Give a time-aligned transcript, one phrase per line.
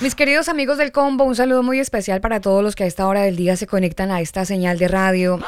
[0.00, 3.06] Mis queridos amigos del combo, un saludo muy especial para todos los que a esta
[3.06, 5.40] hora del día se conectan a esta señal de radio.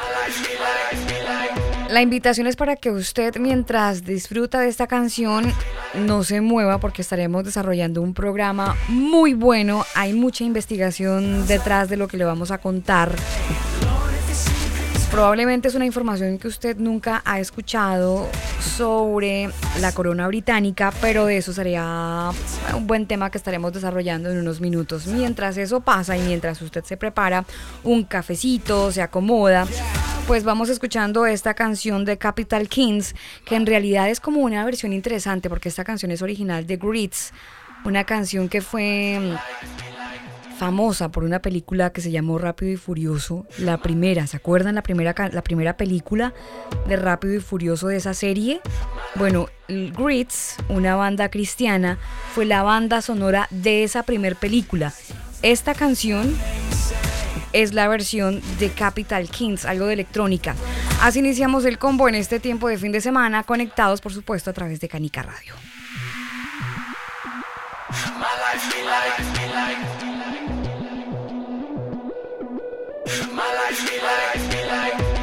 [1.89, 5.53] La invitación es para que usted mientras disfruta de esta canción
[5.93, 9.85] no se mueva porque estaremos desarrollando un programa muy bueno.
[9.95, 13.15] Hay mucha investigación detrás de lo que le vamos a contar.
[15.11, 19.49] Probablemente es una información que usted nunca ha escuchado sobre
[19.81, 22.29] la corona británica, pero de eso sería
[22.75, 25.07] un buen tema que estaremos desarrollando en unos minutos.
[25.07, 27.43] Mientras eso pasa y mientras usted se prepara
[27.83, 29.65] un cafecito, se acomoda,
[30.27, 33.15] pues vamos escuchando esta canción de Capital Kings,
[33.45, 37.33] que en realidad es como una versión interesante porque esta canción es original de Grits,
[37.83, 39.19] una canción que fue
[40.59, 44.83] famosa por una película que se llamó Rápido y Furioso, la primera, ¿se acuerdan la
[44.83, 46.33] primera, la primera película
[46.85, 48.59] de Rápido y Furioso de esa serie?
[49.15, 51.97] Bueno, Grits, una banda cristiana,
[52.35, 54.93] fue la banda sonora de esa primer película.
[55.41, 56.35] Esta canción
[57.53, 60.55] es la versión de Capital Kings, algo de electrónica.
[61.01, 64.53] Así iniciamos el combo en este tiempo de fin de semana, conectados por supuesto a
[64.53, 65.53] través de Canica Radio.
[73.09, 75.18] Be like, be like.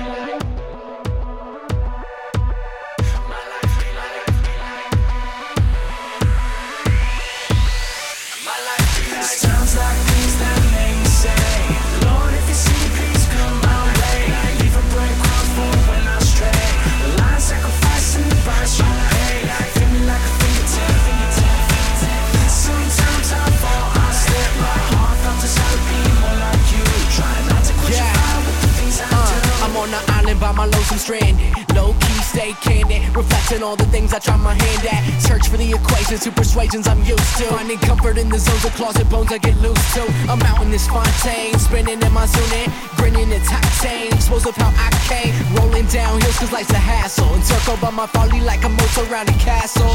[36.07, 37.47] To persuasions I'm used to.
[37.51, 40.07] Finding comfort in the zones of closet bones I get loose to.
[40.31, 44.15] I'm out in this fontaine, spinning in my zone, grinning it's octane.
[44.15, 45.35] Exposed of how I came.
[45.57, 47.35] Rolling down hills cause life's a hassle.
[47.35, 49.91] Encircled by my folly like a moat around a castle.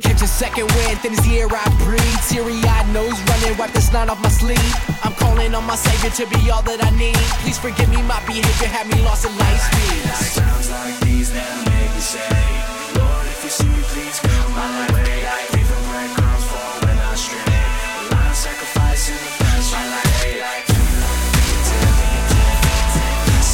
[0.00, 2.02] Catch a second wind, then it's the air I breathe.
[2.26, 4.74] Teary eyed nose running, wipe the snot off my sleeve.
[5.04, 7.14] I'm calling on my savior to be all that I need.
[7.46, 10.02] Please forgive me, my behavior had me lost in light speed.
[10.34, 12.67] Sounds like these that make me say,
[13.48, 15.24] you see me, please come my way.
[15.56, 17.40] Leaving breadcrumbs for when I stray.
[17.48, 20.08] The line sacrifice in the past, my life.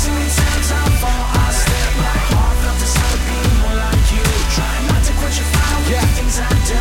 [0.03, 1.91] Sometimes I fall, I slip.
[2.03, 4.27] My heart felt desire being more like you.
[4.57, 6.81] Try not to quench your fire with the things I do.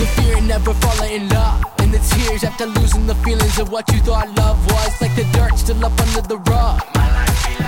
[0.00, 3.92] The fear never falling in love And the tears after losing the feelings of what
[3.92, 5.00] you thought love was.
[5.02, 6.80] Like the dirt still up under the rug.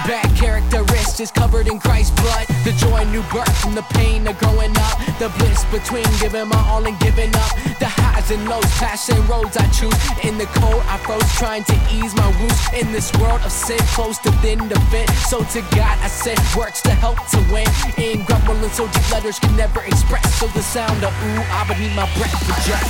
[0.05, 2.45] Bad characteristics covered in Christ's blood.
[2.65, 4.97] The joy, new birth, from the pain of growing up.
[5.19, 7.53] The bliss between giving my all and giving up.
[7.81, 9.97] The highs and lows, passion roads I choose.
[10.23, 12.61] In the cold, I froze trying to ease my wounds.
[12.77, 15.09] In this world of sin, close to thin to fit.
[15.33, 17.67] So to God, I sent works to help to win.
[17.97, 20.28] In grumbling, so deep letters can never express.
[20.37, 22.84] So the sound of ooh, I would need my breath to just.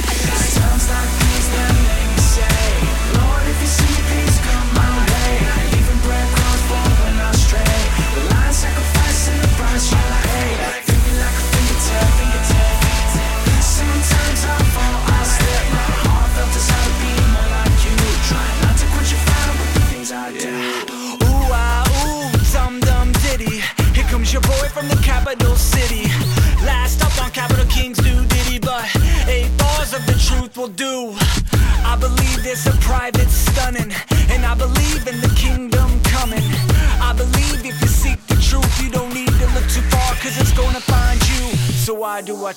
[0.58, 2.58] Sounds like these that make me say,
[3.14, 4.85] Lord, if you see please come my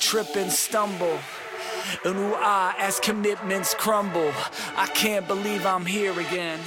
[0.10, 1.20] trip and stumble?
[2.04, 4.34] And who I, as commitments crumble,
[4.76, 6.60] I can't believe I'm here again.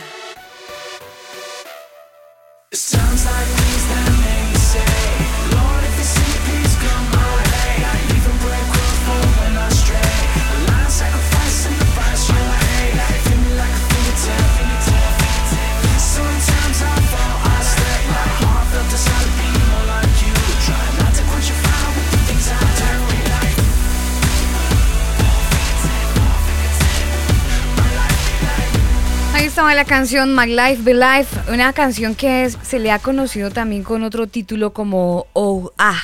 [29.62, 33.84] Estaba la canción My Life Be Life, una canción que se le ha conocido también
[33.84, 36.00] con otro título como Oh Ah,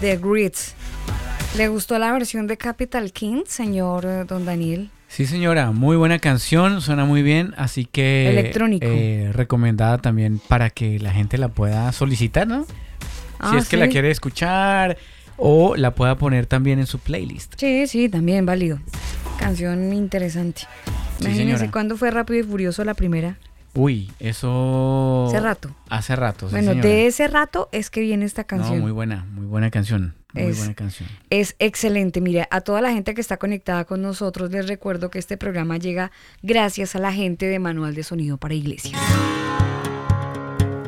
[0.00, 0.74] The Grits.
[1.56, 4.90] ¿Le gustó la versión de Capital King, señor eh, Don Daniel?
[5.08, 8.28] Sí, señora, muy buena canción, suena muy bien, así que...
[8.28, 8.84] Electrónico.
[8.86, 12.64] Eh, recomendada también para que la gente la pueda solicitar, ¿no?
[12.66, 12.72] si
[13.38, 13.92] Ah, es que la sí.
[13.92, 14.98] quiere escuchar
[15.38, 17.54] o la pueda poner también en su playlist.
[17.56, 18.78] Sí, sí, también válido.
[19.40, 20.62] Canción interesante.
[21.20, 23.38] Imagínense cuándo fue Rápido y Furioso la primera.
[23.74, 25.26] Uy, eso...
[25.28, 25.70] Hace rato.
[25.88, 26.88] Hace rato, sí, bueno, señora.
[26.88, 28.80] de ese rato es que viene esta No, canción.
[28.80, 30.14] muy buena, muy buena canción.
[30.34, 31.08] Muy Es- buena canción.
[31.30, 32.20] Es excelente.
[32.20, 35.76] Mire, a toda la gente que está conectada con nosotros, les recuerdo que este programa
[35.78, 36.10] llega
[36.42, 39.00] gracias a la gente de Manual de Sonido para Iglesias.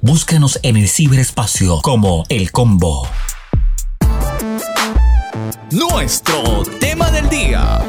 [0.00, 3.08] Búscanos en el ciberespacio como El Combo.
[5.70, 7.80] Nuestro tema del día.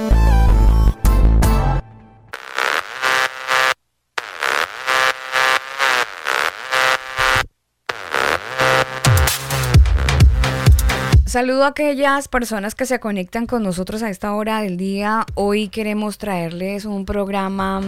[11.36, 15.26] Saludo a aquellas personas que se conectan con nosotros a esta hora del día.
[15.34, 17.82] Hoy queremos traerles un programa,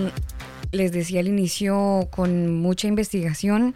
[0.72, 3.76] les decía al inicio, con mucha investigación.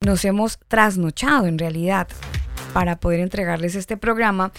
[0.00, 2.08] Nos hemos trasnochado en realidad
[2.72, 4.52] para poder entregarles este programa.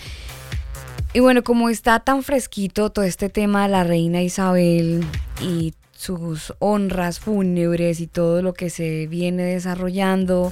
[1.14, 5.06] Y bueno, como está tan fresquito todo este tema de la reina Isabel
[5.42, 10.52] y sus honras fúnebres y todo lo que se viene desarrollando,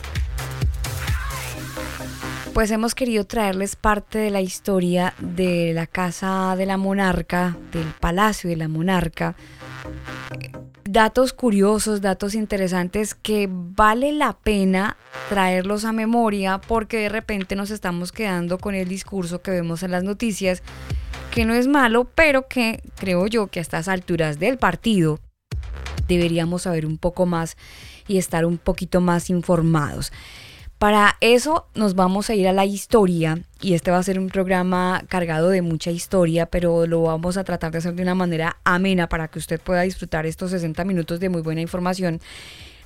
[2.54, 7.88] pues hemos querido traerles parte de la historia de la casa de la monarca, del
[8.00, 9.36] palacio de la monarca.
[10.94, 14.98] Datos curiosos, datos interesantes que vale la pena
[15.30, 19.92] traerlos a memoria porque de repente nos estamos quedando con el discurso que vemos en
[19.92, 20.64] las noticias,
[21.34, 25.22] que no es malo, pero que creo yo que a estas alturas del partido
[26.10, 27.56] deberíamos saber un poco más
[28.10, 30.12] y estar un poquito más informados.
[30.82, 34.30] Para eso nos vamos a ir a la historia y este va a ser un
[34.30, 38.58] programa cargado de mucha historia, pero lo vamos a tratar de hacer de una manera
[38.64, 42.20] amena para que usted pueda disfrutar estos 60 minutos de muy buena información.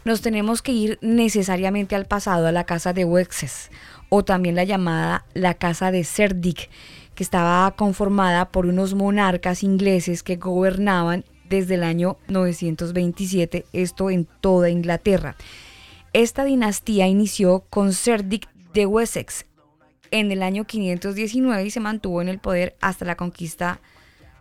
[0.04, 3.72] Nos tenemos que ir necesariamente al pasado, a la casa de Wexes,
[4.10, 6.70] o también la llamada la casa de Cerdic,
[7.16, 14.28] que estaba conformada por unos monarcas ingleses que gobernaban desde el año 927, esto en
[14.42, 15.38] toda Inglaterra.
[16.16, 19.46] Esta dinastía inició con Cerdic de Wessex
[20.12, 23.82] en el año 519 y se mantuvo en el poder hasta la conquista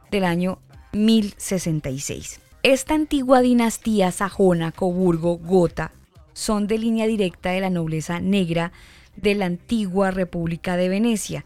[0.08, 0.60] del año
[0.92, 2.40] 1066.
[2.62, 5.90] Esta antigua dinastía sajona, Coburgo, Gotha,
[6.32, 8.70] son de línea directa de la nobleza negra
[9.16, 11.44] de la antigua República de Venecia.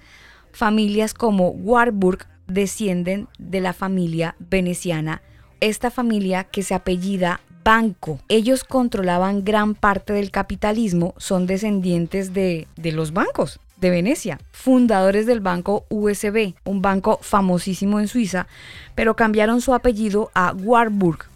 [0.53, 5.23] Familias como Warburg descienden de la familia veneciana.
[5.61, 8.19] Esta familia que se apellida Banco.
[8.31, 15.27] Ellos controlaban gran parte del capitalismo, son descendientes de, de los bancos de Venecia, fundadores
[15.27, 18.47] del banco USB, un banco famosísimo en Suiza,
[18.95, 21.27] pero cambiaron su apellido a Warburg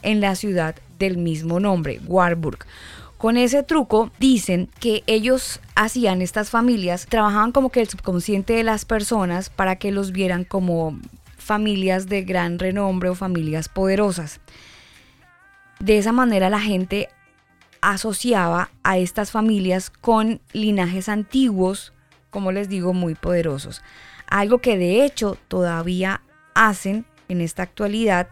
[0.00, 2.60] en la ciudad del mismo nombre, Warburg.
[3.18, 8.62] Con ese truco dicen que ellos hacían estas familias, trabajaban como que el subconsciente de
[8.62, 10.98] las personas para que los vieran como
[11.36, 14.40] familias de gran renombre o familias poderosas.
[15.82, 17.08] De esa manera la gente
[17.80, 21.92] asociaba a estas familias con linajes antiguos,
[22.30, 23.82] como les digo, muy poderosos.
[24.28, 26.22] Algo que de hecho todavía
[26.54, 28.28] hacen en esta actualidad.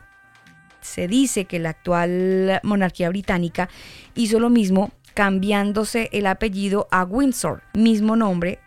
[0.81, 3.69] Se dice que la actual monarquía británica
[4.15, 8.61] hizo lo mismo cambiándose el apellido a Windsor, mismo nombre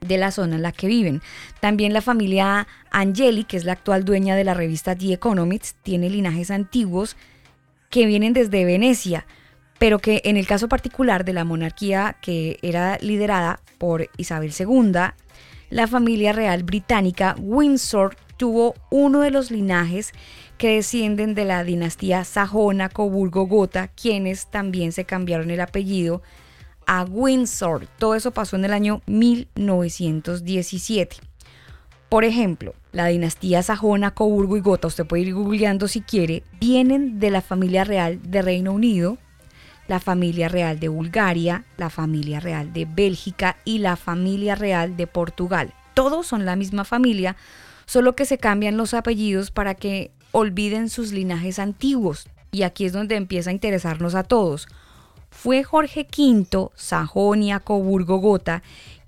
[0.00, 1.20] de la zona en la que viven.
[1.58, 6.08] También la familia Angeli, que es la actual dueña de la revista The Economist, tiene
[6.08, 7.16] linajes antiguos
[7.94, 9.24] que vienen desde Venecia,
[9.78, 15.12] pero que en el caso particular de la monarquía que era liderada por Isabel II,
[15.70, 20.10] la familia real británica Windsor tuvo uno de los linajes
[20.58, 26.20] que descienden de la dinastía sajona Coburgo-Gotha, quienes también se cambiaron el apellido
[26.88, 27.86] a Windsor.
[28.00, 31.18] Todo eso pasó en el año 1917.
[32.08, 37.18] Por ejemplo, la dinastía sajona, Coburgo y Gotha, usted puede ir googleando si quiere, vienen
[37.18, 39.18] de la familia real de Reino Unido,
[39.88, 45.08] la familia real de Bulgaria, la familia real de Bélgica y la familia real de
[45.08, 45.74] Portugal.
[45.92, 47.36] Todos son la misma familia,
[47.84, 52.28] solo que se cambian los apellidos para que olviden sus linajes antiguos.
[52.52, 54.68] Y aquí es donde empieza a interesarnos a todos.
[55.30, 58.62] Fue Jorge V, Sajonia, Coburgo, Gotha,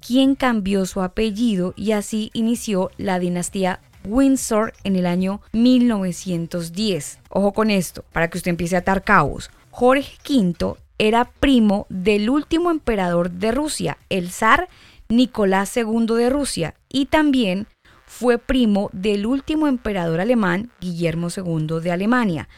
[0.06, 7.18] quien cambió su apellido y así inició la dinastía Windsor en el año 1910.
[7.28, 9.50] Ojo con esto, para que usted empiece a atar cabos.
[9.70, 14.68] Jorge V era primo del último emperador de Rusia, el zar
[15.08, 17.66] Nicolás II de Rusia, y también
[18.06, 22.48] fue primo del último emperador alemán, Guillermo II de Alemania.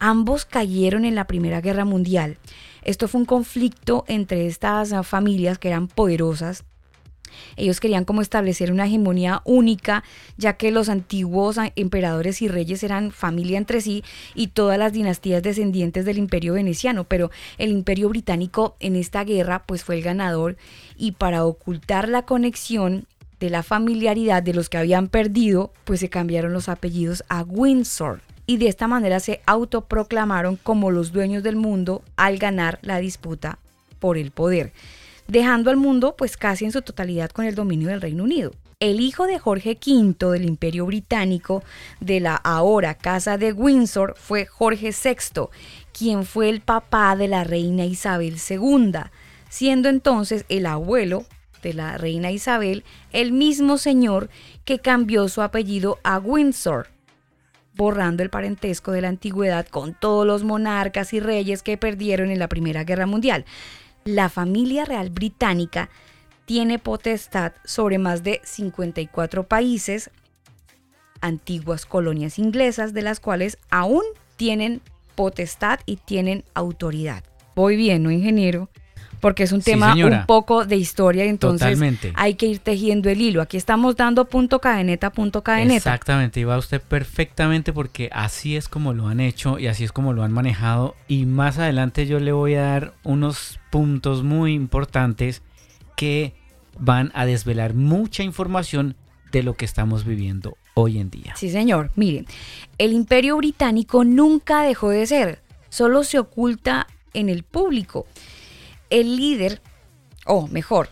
[0.00, 2.38] Ambos cayeron en la Primera Guerra Mundial.
[2.82, 6.64] Esto fue un conflicto entre estas familias que eran poderosas.
[7.56, 10.04] Ellos querían como establecer una hegemonía única,
[10.36, 14.04] ya que los antiguos emperadores y reyes eran familia entre sí
[14.34, 19.64] y todas las dinastías descendientes del imperio veneciano, pero el imperio británico en esta guerra
[19.66, 20.56] pues fue el ganador
[20.96, 23.06] y para ocultar la conexión
[23.40, 28.20] de la familiaridad de los que habían perdido, pues se cambiaron los apellidos a Windsor
[28.46, 33.58] y de esta manera se autoproclamaron como los dueños del mundo al ganar la disputa
[34.00, 34.72] por el poder,
[35.28, 38.52] dejando al mundo pues casi en su totalidad con el dominio del Reino Unido.
[38.80, 41.62] El hijo de Jorge V del Imperio Británico
[42.00, 45.48] de la ahora Casa de Windsor fue Jorge VI,
[45.92, 48.92] quien fue el papá de la reina Isabel II,
[49.48, 51.24] siendo entonces el abuelo
[51.62, 54.30] de la reina Isabel el mismo señor
[54.64, 56.88] que cambió su apellido a Windsor,
[57.74, 62.38] borrando el parentesco de la antigüedad con todos los monarcas y reyes que perdieron en
[62.38, 63.44] la Primera Guerra Mundial.
[64.08, 65.90] La familia real británica
[66.46, 70.10] tiene potestad sobre más de 54 países,
[71.20, 74.02] antiguas colonias inglesas, de las cuales aún
[74.36, 74.80] tienen
[75.14, 77.22] potestad y tienen autoridad.
[77.54, 78.70] Voy bien, ¿no, ingeniero?
[79.20, 80.20] Porque es un Sí, tema señora.
[80.20, 82.12] un poco de historia, entonces Totalmente.
[82.14, 83.42] hay que ir tejiendo el hilo.
[83.42, 85.76] Aquí estamos dando punto cadeneta, punto cadeneta.
[85.76, 89.92] Exactamente, y va usted perfectamente porque así es como lo han hecho y así es
[89.92, 90.94] como lo han manejado.
[91.08, 95.42] Y más adelante yo le voy a dar unos puntos muy importantes
[95.96, 96.34] que
[96.78, 98.94] van a desvelar mucha información
[99.32, 101.34] de lo que estamos viviendo hoy en día.
[101.36, 101.90] Sí, señor.
[101.96, 102.26] Miren,
[102.78, 108.06] el imperio británico nunca dejó de ser, solo se oculta en el público.
[108.90, 109.60] El líder,
[110.24, 110.88] o mejor,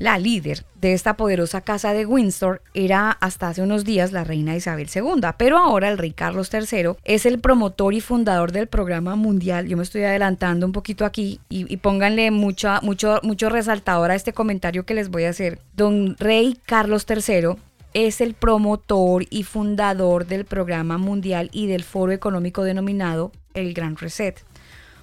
[0.00, 4.56] la líder de esta poderosa casa de Windsor era hasta hace unos días la reina
[4.56, 9.14] Isabel II, pero ahora el rey Carlos III es el promotor y fundador del programa
[9.14, 9.66] mundial.
[9.68, 14.32] Yo me estoy adelantando un poquito aquí y, pónganle mucho, mucho, mucho resaltador a este
[14.32, 15.60] comentario que les voy a hacer.
[15.74, 17.56] Don Rey Carlos III
[17.92, 23.96] es el promotor y fundador del programa mundial y del foro económico denominado el Gran
[23.96, 24.42] Reset,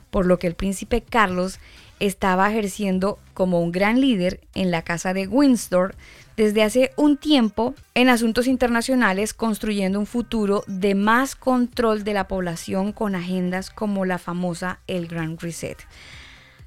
[0.09, 1.59] por lo que el príncipe Carlos
[1.99, 5.95] estaba ejerciendo como un gran líder en la casa de Windsor
[6.37, 12.27] desde hace un tiempo en asuntos internacionales, construyendo un futuro de más control de la
[12.27, 15.77] población con agendas como la famosa el Gran Reset.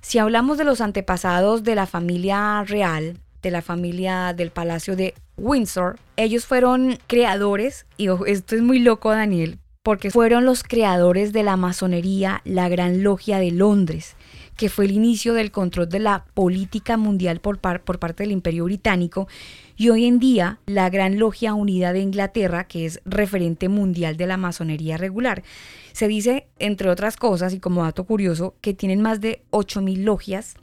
[0.00, 5.14] Si hablamos de los antepasados de la familia real, de la familia del Palacio de
[5.36, 11.42] Windsor, ellos fueron creadores, y esto es muy loco Daniel, porque fueron los creadores de
[11.42, 14.16] la masonería, la Gran Logia de Londres,
[14.60, 18.66] que fue el inicio del control de la política mundial por, por parte del Imperio
[18.66, 19.26] Británico,
[19.74, 24.26] y hoy en día la Gran Logia Unida de Inglaterra, que es referente mundial de
[24.26, 25.44] la masonería regular.
[25.92, 30.56] Se dice, entre otras cosas, y como dato curioso, que tienen más de 8.000 logias,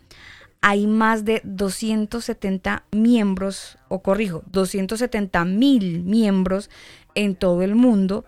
[0.61, 6.69] hay más de 270 miembros, o corrijo, 270 mil miembros
[7.15, 8.25] en todo el mundo.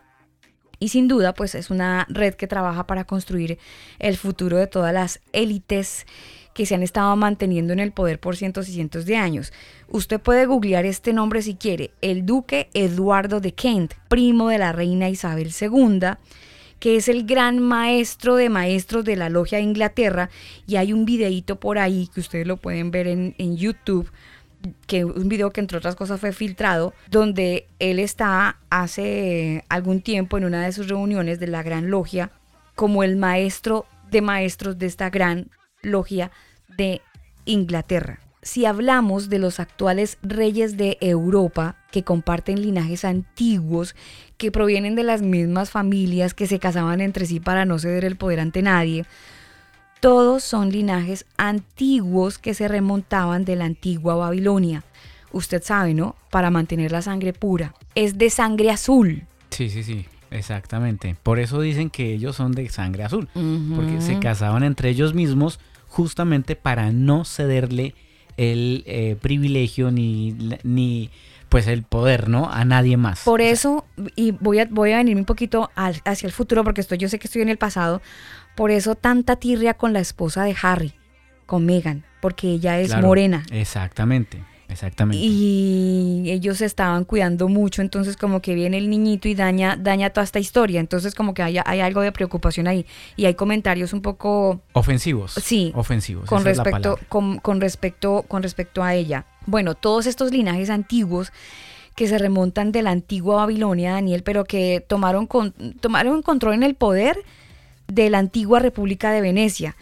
[0.80, 3.60] Y sin duda, pues es una red que trabaja para construir
[4.00, 6.06] el futuro de todas las élites
[6.54, 9.54] que se han estado manteniendo en el poder por cientos y cientos de años.
[9.88, 14.72] Usted puede googlear este nombre si quiere, el duque Eduardo de Kent, primo de la
[14.72, 16.00] reina Isabel II,
[16.80, 20.30] que es el gran maestro de maestros de la logia de Inglaterra,
[20.66, 24.10] y hay un videíto por ahí que ustedes lo pueden ver en, en YouTube,
[24.88, 30.38] que un video que entre otras cosas fue filtrado, donde él está hace algún tiempo
[30.38, 32.32] en una de sus reuniones de la gran logia
[32.76, 35.50] como el maestro de maestros de esta gran
[35.82, 36.32] logia
[36.78, 37.02] de
[37.46, 38.20] Inglaterra.
[38.42, 43.96] Si hablamos de los actuales reyes de Europa que comparten linajes antiguos,
[44.38, 48.16] que provienen de las mismas familias que se casaban entre sí para no ceder el
[48.16, 49.06] poder ante nadie,
[50.00, 54.84] todos son linajes antiguos que se remontaban de la antigua Babilonia.
[55.32, 56.16] Usted sabe, ¿no?
[56.32, 57.74] Para mantener la sangre pura.
[57.96, 59.24] es de sangre azul.
[59.50, 61.16] Sí, sí, sí, exactamente.
[61.22, 63.28] Por eso dicen que ellos son de sangre azul,
[63.76, 67.96] porque se casaban entre ellos mismos justamente para no cederle
[68.38, 71.10] el eh, privilegio ni, ni
[71.50, 72.50] pues el poder, ¿no?
[72.52, 73.22] A nadie más.
[73.24, 76.82] Por eso, y voy a, voy a venirme un poquito al- hacia el futuro, porque
[76.82, 78.02] estoy, yo sé que estoy en el pasado,
[78.56, 80.94] por eso tanta tirria con la esposa de Harry,
[81.46, 83.44] con Meghan, porque ella es Claro, morena.
[83.52, 85.24] Exactamente, exactamente.
[85.26, 90.12] Y ellos se estaban cuidando mucho, entonces como que viene el niñito y daña, daña
[90.12, 90.80] toda esta historia.
[90.80, 92.86] Entonces como que hay, hay algo de preocupación ahí.
[93.16, 95.34] Y hay comentarios un poco Ofensivos.
[95.42, 96.26] Sí, Ofensivos.
[96.30, 97.00] con esa es la respecto,
[97.42, 99.26] con respecto, con respecto a ella.
[99.50, 101.34] Bueno, todos estos linajes antiguos
[101.96, 105.56] que se remontan de la antigua Babilonia, Daniel, pero que tomaron, con,
[106.24, 107.18] control en el poder
[107.88, 109.76] de la antigua República de Venecia.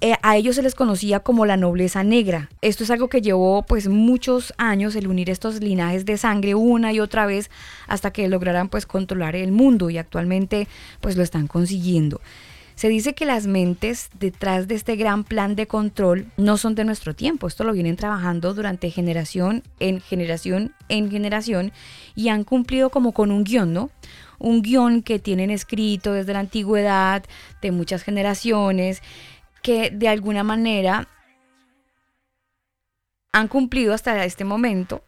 [0.00, 2.48] Eh, a ellos se les conocía como la nobleza negra.
[2.62, 6.94] Esto es algo que llevó pues muchos años el unir estos linajes de sangre una
[6.94, 7.50] y otra vez
[7.88, 10.68] hasta que lograran pues controlar el mundo y actualmente
[11.02, 12.22] pues lo están consiguiendo.
[12.76, 16.84] Se dice que las mentes detrás de este gran plan de control no son de
[16.84, 17.46] nuestro tiempo.
[17.46, 21.72] Esto lo vienen trabajando durante generación en generación en generación
[22.14, 23.90] y han cumplido como con un guion, ¿no?
[24.38, 27.24] Un guion que tienen escrito desde la antigüedad,
[27.62, 29.02] de muchas generaciones,
[29.62, 31.08] que de alguna manera
[33.32, 35.02] han cumplido hasta este momento.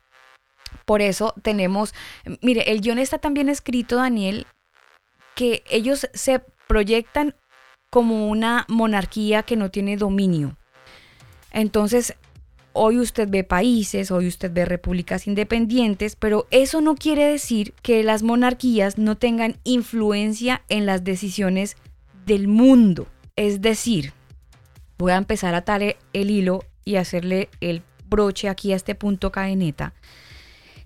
[0.86, 1.94] Por eso tenemos,
[2.40, 4.46] mire, el guion está también escrito, Daniel,
[5.34, 7.34] que ellos se proyectan
[7.90, 10.56] como una monarquía que no tiene dominio.
[11.50, 12.14] Entonces,
[12.72, 18.04] hoy usted ve países, hoy usted ve repúblicas independientes, pero eso no quiere decir que
[18.04, 21.76] las monarquías no tengan influencia en las decisiones
[22.26, 23.08] del mundo.
[23.36, 24.12] Es decir,
[24.98, 29.32] voy a empezar a atar el hilo y hacerle el broche aquí a este punto
[29.32, 29.92] cadeneta,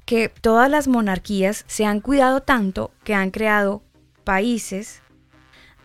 [0.05, 3.83] que todas las monarquías se han cuidado tanto que han creado
[4.25, 5.02] países,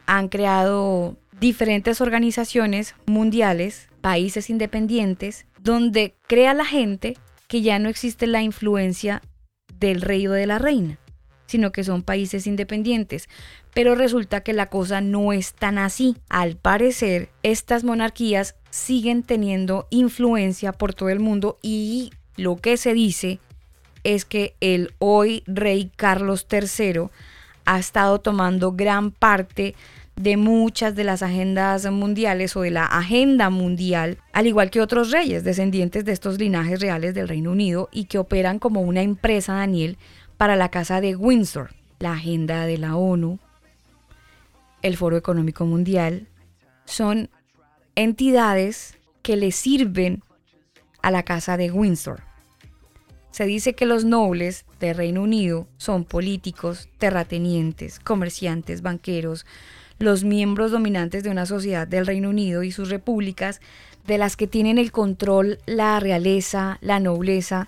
[0.08, 7.18] han creado diferentes organizaciones mundiales, países independientes, donde crea la gente
[7.48, 9.22] que ya no existe la influencia
[9.80, 10.98] del rey o de la reina,
[11.46, 13.30] sino que son países independientes.
[13.74, 16.16] Pero resulta que la cosa no es tan así.
[16.30, 22.94] Al parecer, estas monarquías siguen teniendo influencia por todo el mundo y lo que se
[22.94, 23.40] dice
[24.04, 27.10] es que el hoy rey Carlos III
[27.68, 29.76] ha estado tomando gran parte
[30.16, 35.12] de muchas de las agendas mundiales o de la agenda mundial, al igual que otros
[35.12, 39.54] reyes descendientes de estos linajes reales del Reino Unido y que operan como una empresa,
[39.54, 39.98] Daniel,
[40.38, 43.38] para la Casa de Windsor, la agenda de la ONU,
[44.82, 46.28] el Foro Económico Mundial,
[46.86, 47.30] son
[47.96, 50.24] entidades que le sirven
[51.02, 52.27] a la Casa de Windsor.
[53.38, 59.46] Se dice que los nobles del Reino Unido son políticos, terratenientes, comerciantes, banqueros,
[60.00, 63.62] los miembros dominantes de una sociedad del Reino Unido y sus repúblicas,
[64.08, 67.68] de las que tienen el control la realeza, la nobleza,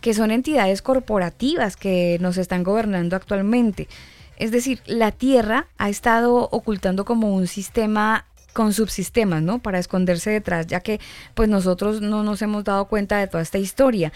[0.00, 3.88] que son entidades corporativas que nos están gobernando actualmente.
[4.36, 9.58] Es decir, la Tierra ha estado ocultando como un sistema con subsistemas, ¿no?
[9.60, 11.00] Para esconderse detrás, ya que
[11.34, 14.12] pues nosotros no nos hemos dado cuenta de toda esta historia.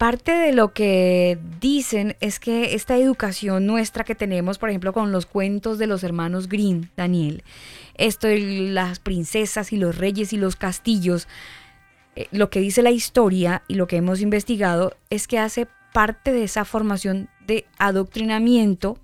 [0.00, 5.12] Parte de lo que dicen es que esta educación nuestra que tenemos, por ejemplo, con
[5.12, 7.44] los cuentos de los hermanos Green, Daniel,
[7.96, 8.38] esto de
[8.70, 11.28] las princesas y los reyes y los castillos,
[12.16, 16.32] eh, lo que dice la historia y lo que hemos investigado es que hace parte
[16.32, 18.96] de esa formación de adoctrinamiento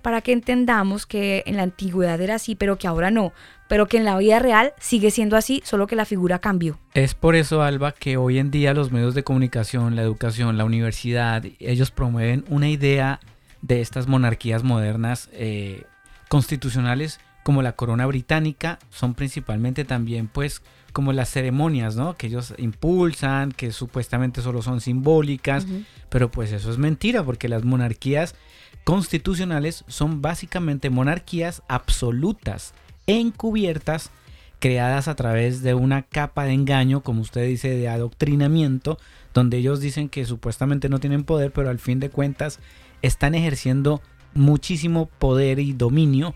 [0.00, 3.32] para que entendamos que en la antigüedad era así, pero que ahora no,
[3.68, 6.78] pero que en la vida real sigue siendo así, solo que la figura cambió.
[6.94, 10.64] Es por eso, Alba, que hoy en día los medios de comunicación, la educación, la
[10.64, 13.20] universidad, ellos promueven una idea
[13.62, 15.84] de estas monarquías modernas eh,
[16.28, 22.16] constitucionales como la corona británica, son principalmente también pues como las ceremonias, ¿no?
[22.16, 25.66] Que ellos impulsan, que supuestamente solo son simbólicas,
[26.08, 28.34] pero pues eso es mentira, porque las monarquías
[28.82, 32.72] constitucionales son básicamente monarquías absolutas,
[33.06, 34.10] encubiertas,
[34.58, 38.98] creadas a través de una capa de engaño, como usted dice, de adoctrinamiento,
[39.34, 42.58] donde ellos dicen que supuestamente no tienen poder, pero al fin de cuentas
[43.02, 44.00] están ejerciendo
[44.34, 46.34] muchísimo poder y dominio,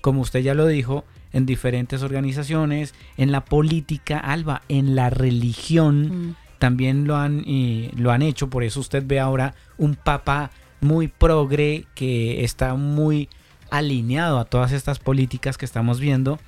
[0.00, 6.30] como usted ya lo dijo, en diferentes organizaciones, en la política, Alba, en la religión,
[6.30, 6.36] Mm.
[6.58, 11.08] también lo han, y lo han hecho, por eso usted ve ahora un papa muy
[11.08, 13.28] progre que está muy
[13.70, 16.38] alineado a todas estas políticas que estamos viendo,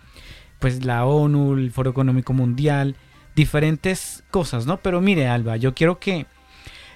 [0.58, 2.96] pues la ONU, el Foro Económico Mundial,
[3.34, 4.78] diferentes cosas, ¿no?
[4.78, 6.26] Pero mire, Alba, yo quiero que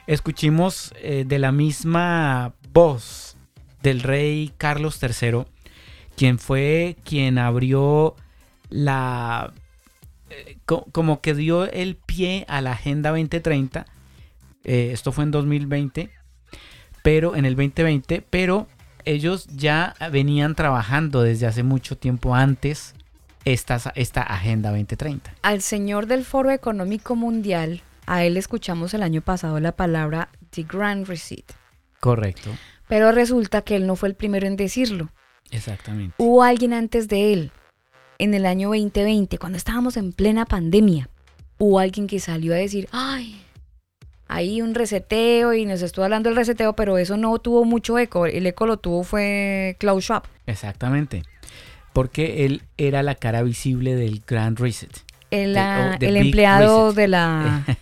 [0.07, 3.37] escuchemos eh, de la misma voz
[3.83, 5.45] del rey Carlos III,
[6.17, 8.15] quien fue quien abrió
[8.69, 9.53] la...
[10.31, 13.87] eh, co- como que dio el pie a la Agenda 2030.
[14.65, 16.11] eh, esto fue en 2020,
[17.03, 18.67] pero en el 2020, pero
[19.07, 22.95] ellos ya venían trabajando desde hace mucho tiempo antes
[23.45, 25.33] esta, esta Agenda 2030.
[25.43, 30.65] Al señor del Foro Económico Mundial, a él escuchamos el año pasado la palabra The
[30.65, 31.45] Grand Reset.
[32.01, 32.51] Correcto,
[32.89, 35.11] Pero resulta que él no fue el primero en decirlo.
[35.51, 36.15] exactamente.
[36.19, 37.53] Hubo alguien antes de él,
[38.19, 41.09] en el año 2020, cuando estábamos en plena pandemia.
[41.59, 43.43] Hubo alguien que salió a decir, ay,
[44.29, 48.27] hay un reseteo y nos estuvo hablando del reseteo, pero eso no tuvo mucho eco.
[48.27, 50.25] El eco lo tuvo fue Klaus Schwab.
[50.47, 51.23] Exactamente.
[51.93, 54.91] Porque él era la cara visible del Grand Reset.
[55.31, 56.97] El, ah, oh, el empleado Reset.
[56.97, 57.65] de la...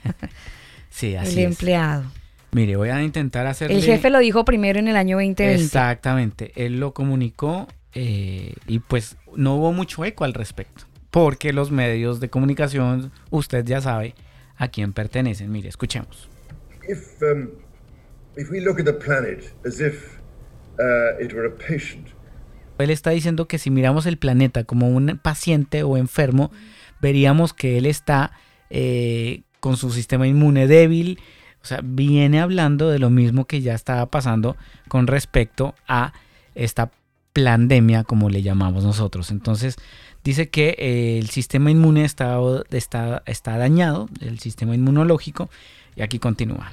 [0.90, 1.44] Sí, así el es.
[1.46, 2.04] empleado.
[2.52, 3.74] Mire, voy a intentar hacerle...
[3.74, 5.54] El jefe lo dijo primero en el año 2020.
[5.54, 6.52] Exactamente.
[6.54, 10.84] Él lo comunicó eh, y pues no hubo mucho eco al respecto.
[11.10, 14.14] Porque los medios de comunicación, usted ya sabe
[14.56, 15.50] a quién pertenecen.
[15.50, 16.28] Mire, escuchemos.
[16.88, 17.50] If, um,
[18.36, 20.20] if we look at the planet as if
[20.78, 22.08] uh, it were a patient,
[22.78, 26.50] Él está diciendo que si miramos el planeta como un paciente o enfermo,
[27.00, 28.32] veríamos que él está
[28.70, 31.20] eh, con su sistema inmune débil.
[31.62, 34.56] O sea, viene hablando de lo mismo que ya estaba pasando
[34.88, 36.12] con respecto a
[36.54, 36.90] esta
[37.32, 39.30] pandemia, como le llamamos nosotros.
[39.30, 39.76] Entonces,
[40.24, 42.38] dice que eh, el sistema inmune está,
[42.70, 45.48] está, está dañado, el sistema inmunológico,
[45.96, 46.72] y aquí continúa.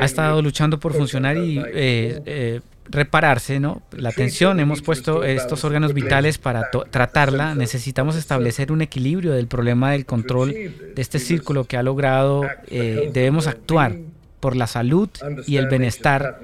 [0.00, 2.60] ha estado luchando por funcionar y eh, eh,
[2.90, 3.82] repararse, ¿no?
[3.92, 7.54] La atención, hemos puesto estos órganos vitales para tratarla.
[7.54, 12.44] Necesitamos establecer un equilibrio del problema del control de este círculo que ha logrado.
[12.68, 13.96] eh, debemos actuar
[14.40, 15.08] por la salud
[15.46, 16.40] y el bienestar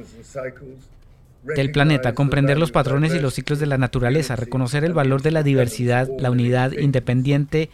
[1.44, 5.30] del planeta, comprender los patrones y los ciclos de la naturaleza, reconocer el valor de
[5.30, 7.68] la diversidad, la unidad independiente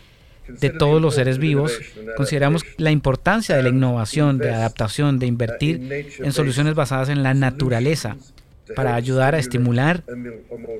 [0.58, 1.78] de todos los seres vivos,
[2.16, 7.34] consideramos la importancia de la innovación, de adaptación, de invertir en soluciones basadas en la
[7.34, 8.16] naturaleza
[8.74, 10.02] para ayudar a estimular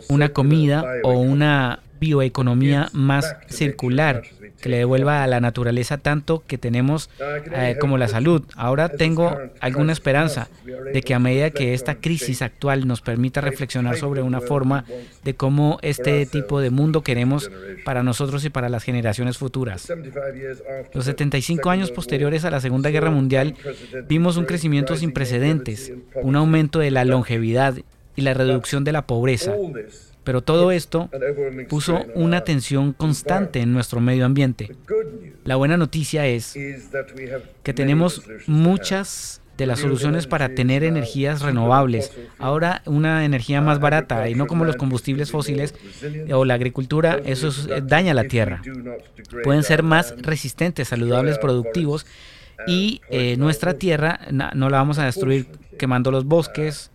[0.09, 4.23] una comida o una bioeconomía más circular
[4.61, 7.11] que le devuelva a la naturaleza tanto que tenemos
[7.53, 8.43] eh, como la salud.
[8.57, 10.49] Ahora tengo alguna esperanza
[10.93, 14.85] de que a medida que esta crisis actual nos permita reflexionar sobre una forma
[15.25, 17.51] de cómo este tipo de mundo queremos
[17.85, 19.91] para nosotros y para las generaciones futuras.
[20.93, 23.55] Los 75 años posteriores a la Segunda Guerra Mundial
[24.09, 27.77] vimos un crecimiento sin precedentes, un aumento de la longevidad
[28.17, 29.55] y la reducción de la pobreza.
[30.25, 31.09] Pero todo esto
[31.69, 34.77] puso una tensión constante en nuestro medio ambiente.
[35.45, 36.55] La buena noticia es
[37.63, 42.13] que tenemos muchas de las soluciones para tener energías renovables.
[42.39, 45.75] Ahora una energía más barata y no como los combustibles fósiles
[46.33, 48.63] o la agricultura, eso es- eh, daña la tierra.
[49.43, 52.07] Pueden ser más resistentes, saludables, productivos
[52.67, 55.47] y eh, nuestra tierra no la vamos a destruir
[55.81, 56.91] quemando los bosques,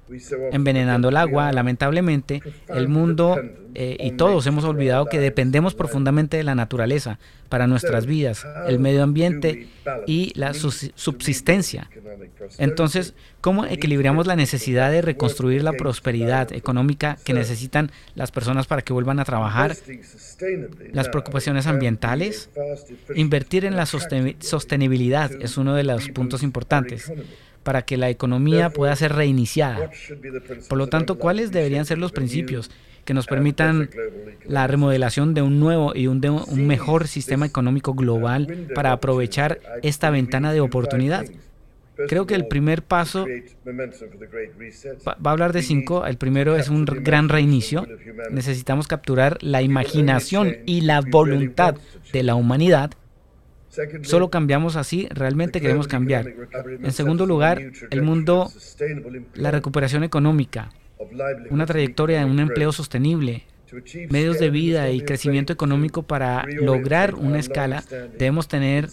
[0.52, 1.52] envenenando el agua.
[1.52, 3.42] Lamentablemente, el mundo
[3.74, 7.18] eh, y todos hemos olvidado que dependemos profundamente de la naturaleza
[7.50, 9.68] para nuestras vidas, el medio ambiente
[10.08, 11.90] y la subsistencia.
[12.58, 18.82] Entonces, ¿cómo equilibramos la necesidad de reconstruir la prosperidad económica que necesitan las personas para
[18.84, 19.76] que vuelvan a trabajar?
[20.92, 22.50] Las preocupaciones ambientales,
[23.16, 27.12] invertir en la soste- sostenibilidad es uno de los puntos importantes
[27.66, 29.90] para que la economía pueda ser reiniciada.
[30.70, 32.70] Por lo tanto, ¿cuáles deberían ser los principios
[33.04, 33.90] que nos permitan
[34.46, 39.60] la remodelación de un nuevo y un, de un mejor sistema económico global para aprovechar
[39.82, 41.26] esta ventana de oportunidad?
[42.08, 43.26] Creo que el primer paso
[45.08, 46.06] va, va a hablar de cinco.
[46.06, 47.88] El primero es un gran reinicio.
[48.30, 51.76] Necesitamos capturar la imaginación y la voluntad
[52.14, 52.92] de la humanidad.
[54.04, 56.28] Solo cambiamos así, realmente queremos cambiar.
[56.82, 58.52] En segundo lugar, el mundo,
[59.36, 60.70] la recuperación económica,
[61.50, 63.44] una trayectoria de un empleo sostenible,
[64.10, 67.84] medios de vida y crecimiento económico para lograr una escala,
[68.18, 68.88] debemos tener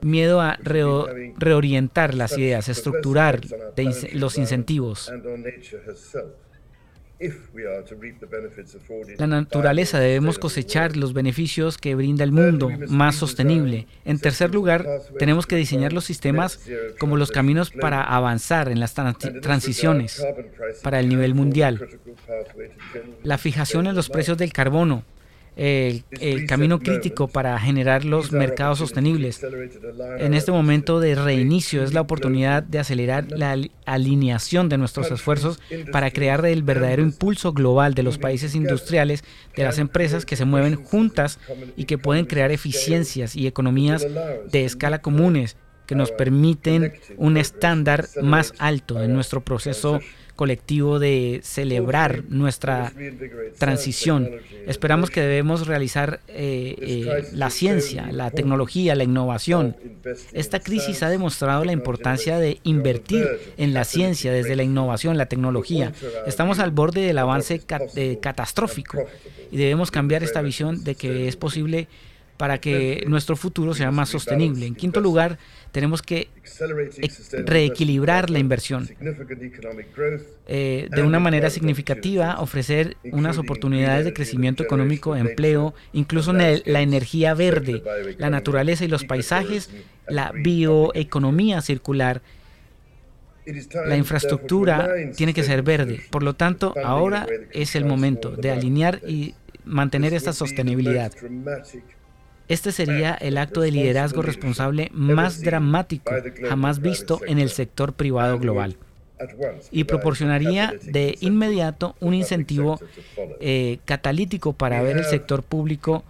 [0.00, 3.40] miedo a reo- reorientar las ideas, estructurar
[4.14, 5.12] los incentivos.
[9.18, 13.86] La naturaleza debemos cosechar los beneficios que brinda el mundo más sostenible.
[14.04, 14.86] En tercer lugar,
[15.18, 16.60] tenemos que diseñar los sistemas
[16.98, 20.24] como los caminos para avanzar en las tran- transiciones
[20.82, 21.88] para el nivel mundial.
[23.22, 25.04] La fijación en los precios del carbono,
[25.56, 29.44] el, el camino crítico para generar los mercados sostenibles.
[30.18, 35.10] En este momento de reinicio es la oportunidad de acelerar la ali- alineación de nuestros
[35.10, 35.60] esfuerzos
[35.90, 39.24] para crear el verdadero impulso global de los países industriales,
[39.56, 41.38] de las empresas que se mueven juntas
[41.76, 44.06] y que pueden crear eficiencias y economías
[44.50, 50.00] de escala comunes que nos permiten un estándar más alto en nuestro proceso
[50.42, 52.92] colectivo de celebrar nuestra
[53.58, 54.28] transición.
[54.66, 59.76] Esperamos que debemos realizar eh, eh, la ciencia, la tecnología, la innovación.
[60.32, 63.24] Esta crisis ha demostrado la importancia de invertir
[63.56, 65.92] en la ciencia, desde la innovación, la tecnología.
[66.26, 68.98] Estamos al borde del avance ca- eh, catastrófico
[69.52, 71.86] y debemos cambiar esta visión de que es posible
[72.36, 74.66] para que nuestro futuro sea más sostenible.
[74.66, 75.38] En quinto lugar,
[75.72, 76.28] tenemos que
[77.02, 78.88] ex- reequilibrar la inversión
[80.46, 86.62] eh, de una manera significativa, ofrecer unas oportunidades de crecimiento económico, empleo, incluso en el-
[86.66, 87.82] la energía verde,
[88.18, 89.70] la naturaleza y los paisajes,
[90.08, 92.20] la bioeconomía circular,
[93.88, 96.00] la infraestructura tiene que ser verde.
[96.10, 101.12] Por lo tanto, ahora es el momento de alinear y mantener esta sostenibilidad.
[102.52, 106.12] Este sería el acto de liderazgo responsable más dramático
[106.46, 108.76] jamás visto en el sector privado global
[109.70, 112.78] y proporcionaría de inmediato un incentivo
[113.40, 116.04] eh, catalítico para ver el sector público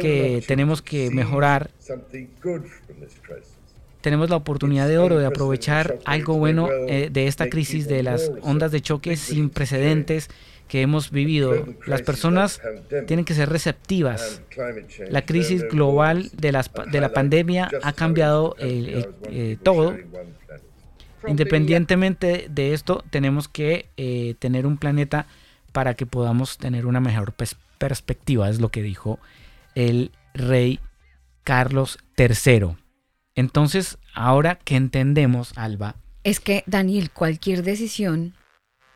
[0.00, 1.70] que tenemos que mejorar.
[4.08, 8.30] Tenemos la oportunidad de oro de aprovechar algo bueno eh, de esta crisis de las
[8.42, 10.28] ondas de choque sin precedentes
[10.66, 11.66] que hemos vivido.
[11.86, 12.60] Las personas
[13.06, 14.40] tienen que ser receptivas.
[15.10, 19.94] La crisis global de, las, pa- de la pandemia ha cambiado el- el- eh, todo.
[21.26, 25.26] Independientemente de esto, tenemos que eh, tener un planeta
[25.72, 29.18] para que podamos tener una mejor pers- perspectiva, es lo que dijo
[29.74, 30.80] el rey
[31.44, 32.76] Carlos III.
[33.38, 38.34] Entonces, ahora que entendemos, Alba, Es que, Daniel, cualquier decisión,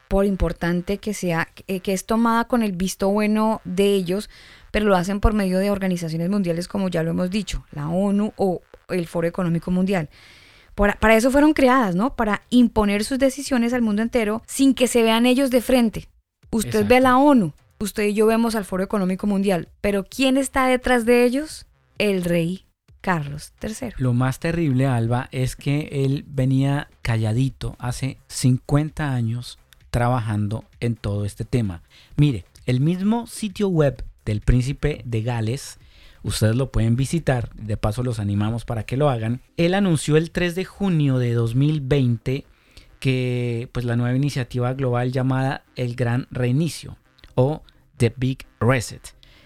[0.08, 4.28] por importante que sea, eh, que es tomada con el visto bueno de ellos,
[4.72, 8.32] pero lo hacen por medio de organizaciones mundiales, como ya lo hemos dicho, la ONU
[8.34, 10.10] o el Foro Económico Mundial.
[10.74, 12.16] Para eso fueron creadas, ¿no?
[12.16, 16.08] Para imponer sus decisiones al mundo entero sin que se vean ellos de frente.
[16.50, 20.36] Usted ve a la ONU, usted y yo vemos al Foro Económico Mundial, pero ¿quién
[20.36, 21.66] está detrás de ellos?
[21.98, 22.64] El rey
[23.02, 23.90] Carlos III.
[23.98, 29.58] Lo más terrible, Alba, es que él venía calladito hace 50 años
[29.90, 31.82] trabajando en todo este tema.
[32.16, 35.78] Mire, el mismo sitio web del príncipe de Gales,
[36.22, 39.42] ustedes lo pueden visitar, de paso los animamos para que lo hagan.
[39.56, 42.46] Él anunció el 3 de junio de 2020
[43.00, 46.96] que pues la nueva iniciativa global llamada El Gran Reinicio
[47.34, 47.62] o
[47.96, 49.02] The Big Reset.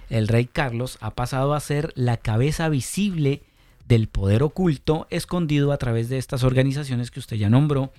[0.08, 3.42] El rey Carlos ha pasado a ser la cabeza visible
[3.88, 7.92] del poder oculto escondido a través de estas organizaciones que usted ya nombró,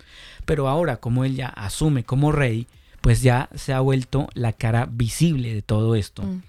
[0.46, 2.67] pero ahora como él ya asume como rey,
[3.02, 6.24] pues ya se ha vuelto la cara visible de todo esto.
[6.24, 6.41] Mm.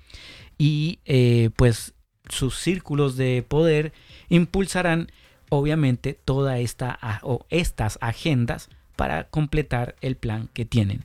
[0.58, 1.94] Y eh, pues
[2.28, 3.92] sus círculos de poder
[4.28, 5.10] impulsarán
[5.50, 6.98] obviamente toda esta
[7.48, 11.04] estas agendas para completar el plan que tienen.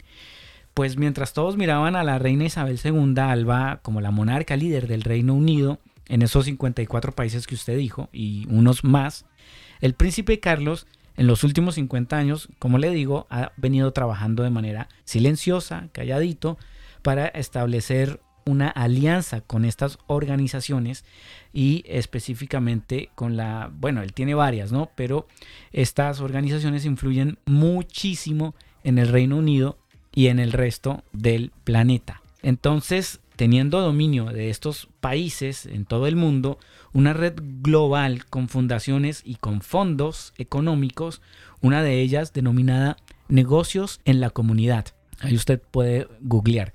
[0.74, 5.04] Pues mientras todos miraban a la reina Isabel II Alba como la monarca líder del
[5.04, 9.26] Reino Unido, en esos 54 países que usted dijo y unos más,
[9.82, 14.50] el príncipe Carlos en los últimos 50 años, como le digo, ha venido trabajando de
[14.50, 16.58] manera silenciosa, calladito,
[17.04, 21.06] para establecer una alianza con estas organizaciones
[21.54, 24.90] y específicamente con la, bueno, él tiene varias, ¿no?
[24.96, 25.28] Pero
[25.72, 29.78] estas organizaciones influyen muchísimo en el Reino Unido
[30.14, 32.22] y en el resto del planeta.
[32.42, 36.60] Entonces, teniendo dominio de estos países en todo el mundo,
[36.94, 41.22] una red global con fundaciones y con fondos económicos,
[41.62, 42.98] una de ellas denominada
[43.28, 44.88] Negocios en la Comunidad.
[45.20, 46.74] Ahí usted puede googlear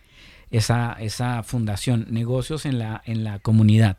[0.51, 3.99] esa, esa fundación, Negocios en la, en la Comunidad.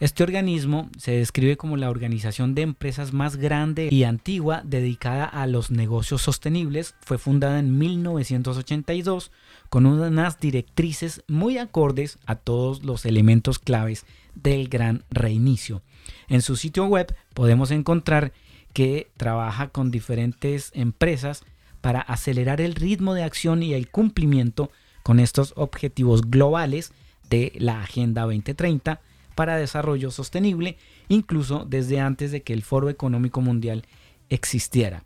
[0.00, 5.48] Este organismo se describe como la organización de empresas más grande y antigua dedicada a
[5.48, 6.94] los negocios sostenibles.
[7.00, 9.32] Fue fundada en 1982
[9.68, 14.06] con unas directrices muy acordes a todos los elementos claves
[14.36, 15.82] del gran reinicio.
[16.28, 18.32] En su sitio web podemos encontrar
[18.72, 21.42] que trabaja con diferentes empresas
[21.80, 24.70] para acelerar el ritmo de acción y el cumplimiento
[25.02, 26.92] con estos objetivos globales
[27.28, 29.00] de la Agenda 2030
[29.38, 33.84] para desarrollo sostenible, incluso desde antes de que el Foro Económico Mundial
[34.30, 35.04] existiera.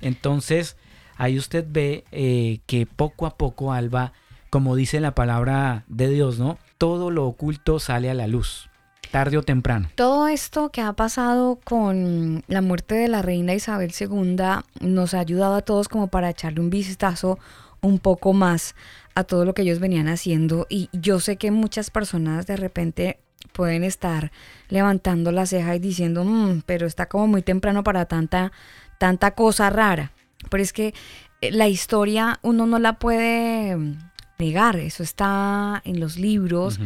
[0.00, 0.76] Entonces,
[1.16, 4.12] ahí usted ve eh, que poco a poco, Alba,
[4.50, 6.58] como dice la palabra de Dios, ¿no?
[6.78, 8.70] Todo lo oculto sale a la luz,
[9.10, 9.88] tarde o temprano.
[9.96, 14.36] Todo esto que ha pasado con la muerte de la reina Isabel II
[14.78, 17.36] nos ha ayudado a todos como para echarle un vistazo
[17.80, 18.76] un poco más
[19.16, 23.18] a todo lo que ellos venían haciendo y yo sé que muchas personas de repente
[23.52, 24.32] pueden estar
[24.68, 28.52] levantando la ceja y diciendo, "Mm, pero está como muy temprano para tanta,
[28.98, 30.12] tanta cosa rara.
[30.50, 30.94] Pero es que
[31.40, 33.98] eh, la historia uno no la puede mm,
[34.38, 36.78] negar, eso está en los libros,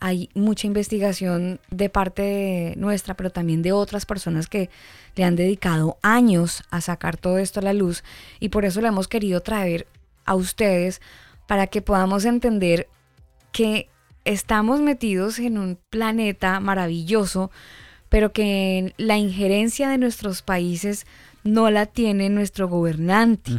[0.00, 4.68] hay mucha investigación de parte de nuestra, pero también de otras personas que
[5.14, 8.04] le han dedicado años a sacar todo esto a la luz
[8.40, 9.86] y por eso lo hemos querido traer
[10.24, 11.00] a ustedes
[11.46, 12.88] para que podamos entender
[13.52, 13.88] que
[14.26, 17.50] estamos metidos en un planeta maravilloso,
[18.08, 21.06] pero que la injerencia de nuestros países
[21.44, 23.52] no la tiene nuestro gobernante.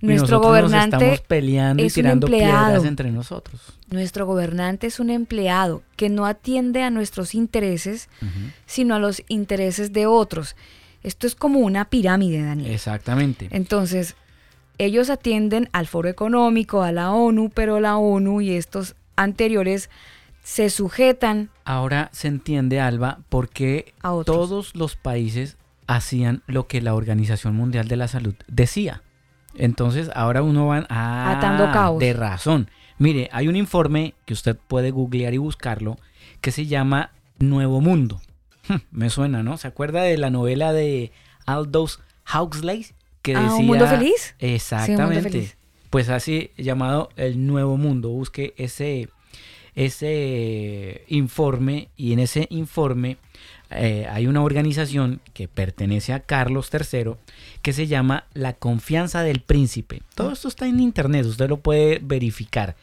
[0.00, 2.66] Y Nuestro nosotros nos gobernante estamos peleando y es un tirando empleado.
[2.66, 3.60] piedras entre nosotros.
[3.90, 8.08] Nuestro gobernante es un empleado que no atiende a nuestros intereses,
[8.66, 10.54] sino a los intereses de otros.
[11.02, 12.70] Esto es como una pirámide, Daniel.
[12.70, 13.48] Exactamente.
[13.50, 14.14] Entonces,
[14.78, 19.90] ellos atienden al foro económico, a la ONU, pero la ONU y estos anteriores
[20.42, 26.80] se sujetan Ahora se entiende, Alba, por qué a todos los países hacían lo que
[26.80, 29.02] la Organización Mundial de la Salud decía.
[29.54, 32.00] Entonces, ahora uno va ah, Atando cabos.
[32.00, 32.70] de razón.
[32.98, 35.98] Mire, hay un informe que usted puede googlear y buscarlo
[36.40, 38.20] que se llama Nuevo Mundo.
[38.90, 39.56] Me suena, ¿no?
[39.58, 41.12] ¿Se acuerda de la novela de
[41.46, 42.00] Aldous
[42.32, 42.86] Huxley
[43.22, 44.34] que Ah, decía ¿Un mundo feliz?
[44.38, 45.22] Exactamente.
[45.22, 45.57] feliz.
[45.90, 48.10] Pues así llamado El Nuevo Mundo.
[48.10, 49.08] Busque ese
[49.78, 53.16] ese informe y en ese informe
[53.70, 57.12] eh, hay una organización que pertenece a Carlos III
[57.62, 60.02] que se llama La Confianza del Príncipe.
[60.16, 62.74] Todo esto está en internet, usted lo puede verificar.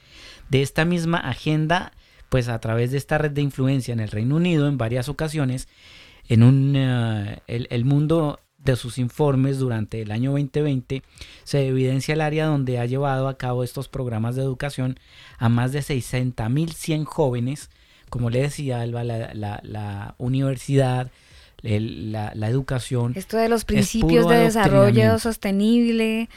[0.50, 1.92] De esta misma agenda,
[2.30, 5.68] pues a través de esta red de influencia en el Reino Unido en varias ocasiones,
[6.30, 11.04] en un, el, el mundo de sus informes durante el año 2020
[11.44, 15.00] se evidencia el área donde ha llevado a cabo estos programas de educación
[15.38, 17.70] a más de 60.100 jóvenes,
[18.10, 21.12] como le decía Alba, la, la- la universidad,
[21.64, 23.14] el- la, la educación.
[23.16, 26.30] Esto de los principios de desarrollo sostenible.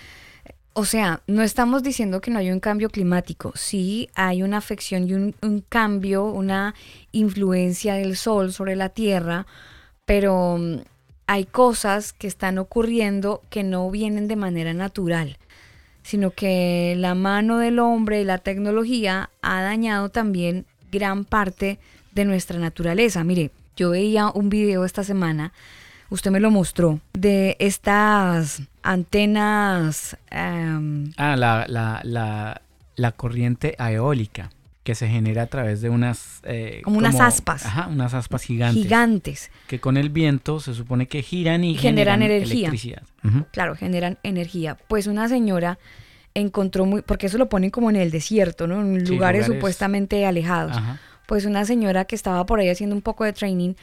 [0.75, 3.53] O sea, no estamos diciendo que no hay un cambio climático.
[3.57, 6.75] Sí hay una afección y un, un cambio, una
[7.11, 9.47] influencia del sol sobre la tierra,
[10.05, 10.77] pero mm,
[11.29, 15.37] hay cosas que están ocurriendo que no vienen de manera natural,
[16.03, 21.79] sino que la mano del hombre y la tecnología ha dañado también gran parte
[22.13, 23.25] de nuestra naturaleza.
[23.25, 25.53] Mire, yo veía un video esta semana,
[26.09, 30.17] usted me lo mostró, de estas antenas...
[30.31, 32.63] em, Ah, la, la, la,
[32.97, 34.49] la corriente eólica
[34.89, 36.41] que se genera a través de unas...
[36.45, 37.67] eh, Como unas aspas.
[37.67, 38.83] Ajá, unas aspas gigantes.
[38.83, 39.51] gigantes.
[39.67, 42.69] Que con el viento se supone que giran y Generan generan, energía.
[42.71, 43.03] electricidad.
[43.53, 44.79] Claro, generan energía.
[44.89, 45.79] Pues una señora
[46.33, 48.81] encontró muy, porque eso lo ponen como en el desierto, ¿no?
[48.81, 50.75] En Sí, lugares- supuestamente alejados.
[50.79, 50.99] Ajá.
[51.27, 53.75] Pues una señora que estaba por ahí haciendo un poco de training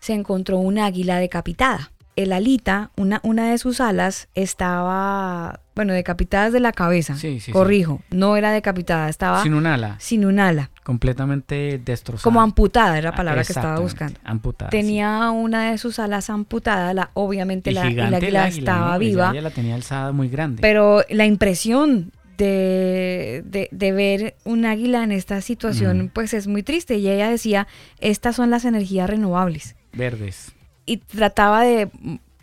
[0.00, 1.92] se encontró un águila decapitada.
[2.16, 7.14] El alita, una, una de sus alas estaba, bueno, decapitadas de la cabeza.
[7.14, 7.52] Sí, sí, sí.
[7.52, 12.24] Corrijo, no era decapitada, estaba Sin un ala, sin un ala, completamente destrozada.
[12.24, 14.18] como amputada era la palabra que estaba buscando.
[14.24, 14.70] Amputada.
[14.70, 18.98] Tenía una de sus alas amputada, la, obviamente Y la, gigante el águila águila, estaba
[18.98, 19.30] viva.
[19.30, 20.62] Ella la tenía alzada muy grande.
[20.62, 26.62] Pero la impresión de, de- de ver un águila en esta situación, pues es muy
[26.62, 26.96] triste.
[26.96, 27.66] Y ella decía,
[28.00, 29.76] estas son las energías renovables.
[29.92, 30.52] Verdes.
[30.86, 31.88] Y trataba de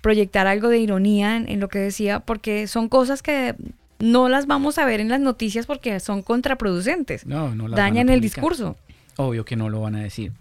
[0.04, 3.56] proyectar algo de ironía en, en lo que decía, porque son cosas que
[4.00, 7.26] no las vamos a ver en las noticias porque son contraproducentes.
[7.26, 8.76] No, no las van a Dañan el discurso.
[9.16, 10.34] Obvio que no lo van a decir.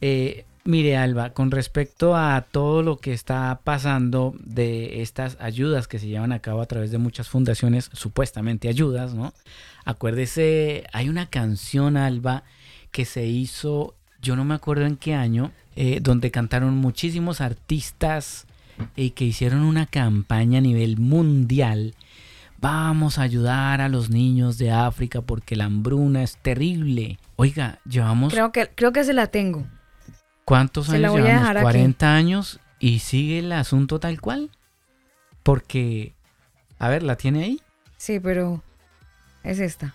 [0.00, 5.98] Eh, mire, Alba, con respecto a todo lo que está pasando de estas ayudas que
[5.98, 9.34] se llevan a cabo a través de muchas fundaciones, supuestamente ayudas, ¿no?
[9.84, 12.44] Acuérdese, hay una canción, Alba,
[12.92, 18.46] que se hizo, yo no me acuerdo en qué año, eh, donde cantaron muchísimos artistas
[18.96, 21.94] y que hicieron una campaña a nivel mundial.
[22.60, 27.18] Vamos a ayudar a los niños de África porque la hambruna es terrible.
[27.36, 29.64] Oiga, llevamos Creo que, creo que se la tengo.
[30.44, 31.40] ¿cuántos se años llevamos?
[31.40, 31.62] dejar aquí.
[31.64, 34.50] 40 años y sigue el asunto tal cual.
[35.42, 36.14] Porque,
[36.78, 37.60] a ver, ¿la tiene ahí?
[37.96, 38.62] Sí, pero
[39.44, 39.94] es esta.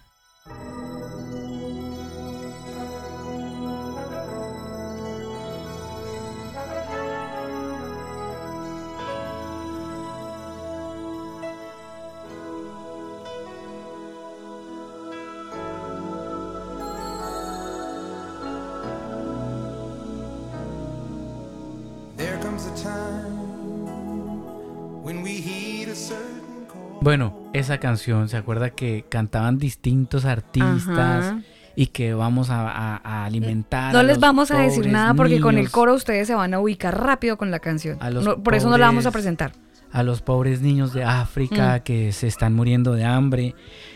[27.53, 31.41] Esa canción, ¿se acuerda que cantaban distintos artistas Ajá.
[31.75, 33.93] y que vamos a, a- a alimentar?
[33.93, 36.59] No a les vamos a decir nada porque con el coro ustedes se van a
[36.59, 37.97] ubicar rápido con la canción.
[38.01, 39.51] A los No, por eso no la vamos a presentar.
[39.91, 41.83] a los pobres niños de África Mm.
[41.83, 43.53] que se están muriendo de hambre.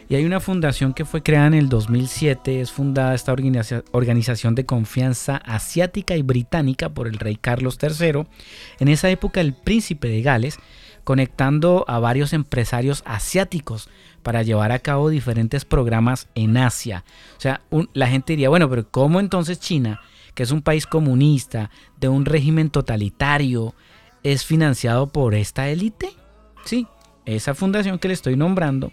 [0.07, 4.53] Y hay una fundación que fue creada en el 2007, es fundada esta organiza- organización
[4.53, 8.25] de confianza asiática y británica por el rey Carlos III.
[8.79, 10.59] En esa época el príncipe de Gales,
[11.07, 13.87] conectando a varios empresarios asiáticos
[14.23, 17.05] para llevar a cabo diferentes programas en Asia.
[17.37, 17.61] O sea,
[17.93, 20.01] la gente diría, bueno, pero ¿cómo entonces China,
[20.33, 23.73] que es un país comunista, de un régimen totalitario,
[24.21, 26.09] es financiado por esta élite?
[26.65, 26.87] Sí,
[27.25, 28.91] esa fundación que le estoy nombrando,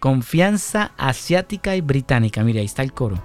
[0.00, 2.42] Confianza Asiática y Británica.
[2.42, 3.22] Mire, ahí está el coro.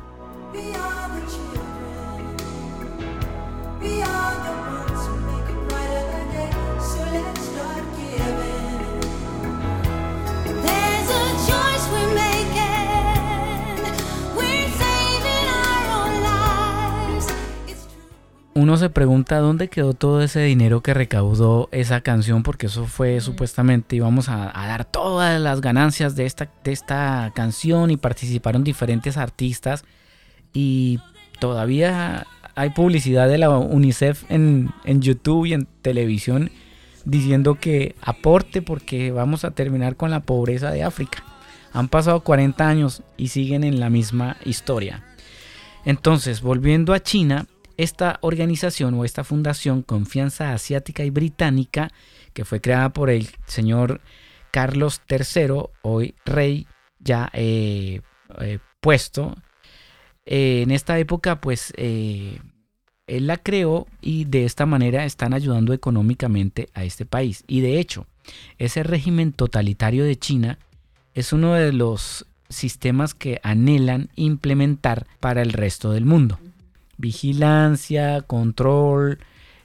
[18.60, 23.22] Uno se pregunta dónde quedó todo ese dinero que recaudó esa canción, porque eso fue
[23.22, 28.66] supuestamente íbamos a, a dar todas las ganancias de esta, de esta canción y participaron
[28.66, 29.86] diferentes artistas
[30.51, 30.99] y
[31.39, 36.51] todavía hay publicidad de la UNICEF en, en YouTube y en televisión
[37.05, 41.24] diciendo que aporte porque vamos a terminar con la pobreza de África.
[41.72, 45.05] Han pasado 40 años y siguen en la misma historia.
[45.86, 47.45] Entonces, volviendo a China,
[47.80, 51.89] esta organización o esta fundación Confianza Asiática y Británica,
[52.34, 54.01] que fue creada por el señor
[54.51, 56.67] Carlos III, hoy rey
[56.99, 58.01] ya eh,
[58.41, 59.34] eh, puesto,
[60.25, 62.41] eh, en esta época pues él
[63.07, 67.45] la creó y de esta manera están ayudando económicamente a este país.
[67.47, 68.07] Y de hecho,
[68.57, 70.59] ese régimen totalitario de China
[71.13, 76.39] es uno de los sistemas que anhelan implementar para el resto del mundo.
[76.99, 79.19] Vigilancia, control.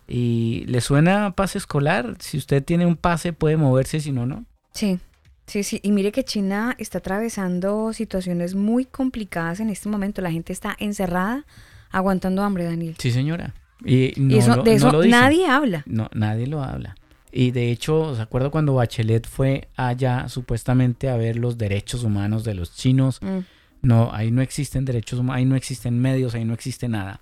[0.07, 2.17] ¿Y le suena pase escolar?
[2.21, 4.45] Si usted tiene un pase puede moverse, si no, no.
[4.73, 4.99] Sí,
[5.47, 5.81] sí, sí.
[5.83, 10.21] Y mire que China está atravesando situaciones muy complicadas en este momento.
[10.21, 11.47] La gente está encerrada,
[11.91, 12.97] aguantando hambre, Daniel.
[12.99, 13.55] Sí, señora.
[13.85, 15.83] Y, no y eso, lo- de no eso lo nadie habla.
[15.87, 16.97] No, nadie lo habla.
[17.33, 22.45] Y de hecho, ¿se acuerda cuando Bachelet fue allá supuestamente a ver los derechos humanos
[22.45, 23.21] de los chinos?
[23.23, 23.39] Mm.
[23.85, 27.21] No, ahí no existen derechos humanos, ahí no existen medios, ahí no existe nada.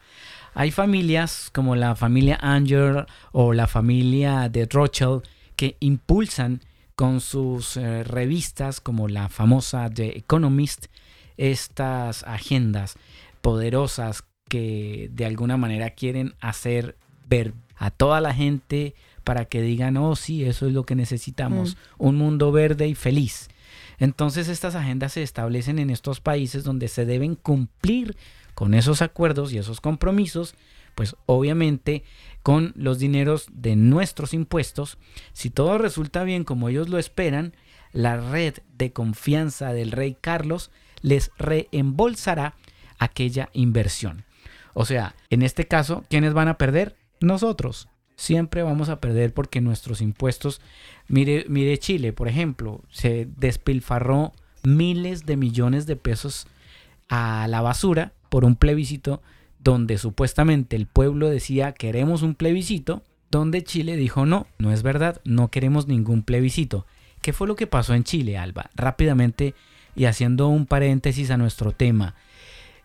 [0.55, 5.23] Hay familias como la familia Anger o la familia de Rothschild
[5.57, 6.61] que impulsan
[6.95, 10.87] con sus eh, revistas como la famosa The Economist
[11.37, 12.97] estas agendas
[13.41, 16.97] poderosas que de alguna manera quieren hacer
[17.29, 18.95] ver a toda la gente
[19.25, 23.49] para que digan, oh sí, eso es lo que necesitamos, un mundo verde y feliz.
[24.03, 28.17] Entonces estas agendas se establecen en estos países donde se deben cumplir
[28.53, 30.57] con esos acuerdos y esos compromisos,
[30.97, 32.03] pues obviamente
[32.43, 34.99] con los dineros de nuestros impuestos.
[35.33, 37.55] Si todo resulta bien como ellos lo esperan,
[37.93, 42.57] la red de confianza del rey Carlos les reembolsará
[42.99, 44.25] aquella inversión.
[44.75, 46.97] O sea, en este caso, ¿quiénes van a perder?
[47.21, 47.89] Nosotros.
[48.23, 50.61] Siempre vamos a perder porque nuestros impuestos,
[51.09, 56.47] mire, mire Chile, por ejemplo, se despilfarró miles de millones de pesos
[57.09, 59.23] a la basura por un plebiscito
[59.59, 63.03] donde supuestamente el pueblo decía queremos un plebiscito,
[63.33, 66.87] donde Chile dijo no, no es verdad, no queremos ningún plebiscito.
[67.23, 68.71] ¿Qué fue lo que pasó en Chile, Alba?
[68.77, 69.57] Rápidamente
[69.97, 72.15] y haciendo un paréntesis a nuestro tema.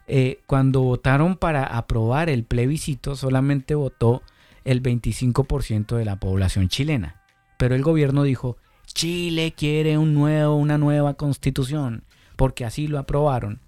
[0.08, 4.24] Eh, cuando votaron para aprobar el plebiscito, solamente votó
[4.68, 7.22] el 25% de la población chilena.
[7.58, 12.04] Pero el gobierno dijo, Chile quiere un nuevo, una nueva constitución,
[12.36, 13.62] porque así lo aprobaron.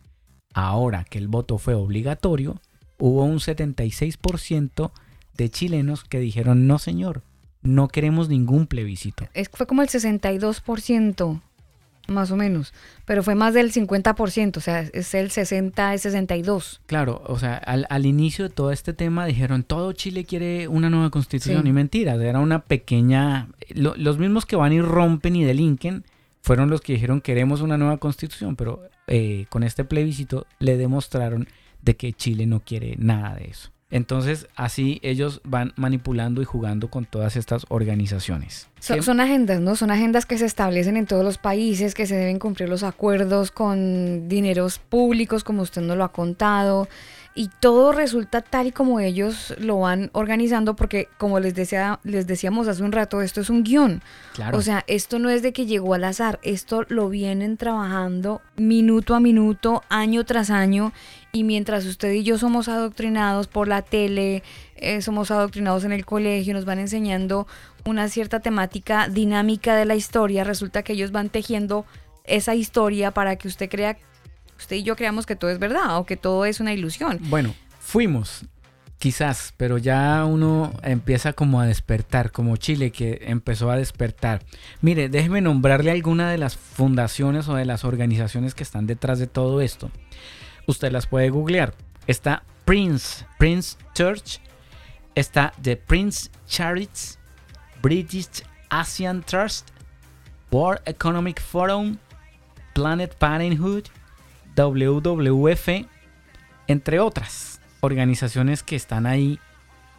[0.54, 2.60] Ahora que el voto fue obligatorio,
[2.98, 4.92] hubo un 76%
[5.38, 7.24] de chilenos que dijeron, no señor,
[7.62, 9.26] no queremos ningún plebiscito.
[9.34, 11.42] Es, fue como el 62%,
[12.10, 12.74] más o menos.
[13.06, 16.82] Pero fue más del 50%, o sea, es el 60, es 62.
[16.86, 20.90] Claro, o sea, al, al inicio de todo este tema dijeron, todo Chile quiere una
[20.90, 21.64] nueva constitución.
[21.64, 21.70] Sí.
[21.70, 23.48] Y mentira, era una pequeña...
[23.70, 26.04] lo- los mismos que van y rompen y delinquen
[26.42, 28.56] fueron los que dijeron, queremos una nueva constitución.
[28.56, 31.48] Pero eh, con este plebiscito le demostraron
[31.82, 33.72] de que Chile no quiere nada de eso.
[33.92, 38.68] Entonces, así ellos van manipulando y jugando con todas estas organizaciones.
[38.80, 39.76] Son agendas, ¿no?
[39.76, 43.50] Son agendas que se establecen en todos los países, que se deben cumplir los acuerdos
[43.52, 46.88] con dineros públicos, como usted nos lo ha contado.
[47.40, 52.28] Y todo resulta tal y como ellos lo van organizando porque como les decía les
[52.28, 54.02] decíamos hace un rato esto es un guion
[54.34, 54.58] Claro.
[54.58, 59.16] o sea esto no es de que llegó al azar esto lo vienen trabajando minuto
[59.16, 60.92] a minuto año tras año
[61.32, 64.44] y mientras usted y yo somos adoctrinados por la tele
[64.76, 67.48] eh, somos adoctrinados en el colegio nos van enseñando
[67.86, 71.86] una cierta temática dinámica de la historia resulta que ellos van tejiendo
[72.26, 73.98] esa historia para que usted crea
[74.60, 77.56] usted y yo creamos que todo es verdad o que todo es una ilusión Bueno,
[77.80, 78.46] fuimos,
[79.00, 84.44] quizás, pero ya uno empieza como a despertar, como Chile que empezó a despertar.
[84.82, 89.28] Mire, déjeme nombrarle alguna de las fundaciones o de las organizaciones que están detrás de
[89.28, 89.90] todo esto.
[90.68, 91.74] Usted las puede googlear.
[92.06, 94.40] Está Prince, Prince Church,
[95.16, 97.18] está The Prince Charities,
[97.82, 99.70] British Asian Trust,
[100.52, 101.98] World Economic Forum,
[102.74, 103.86] Planet Parenthood,
[104.68, 105.86] WWF,
[106.68, 109.40] entre otras organizaciones que están ahí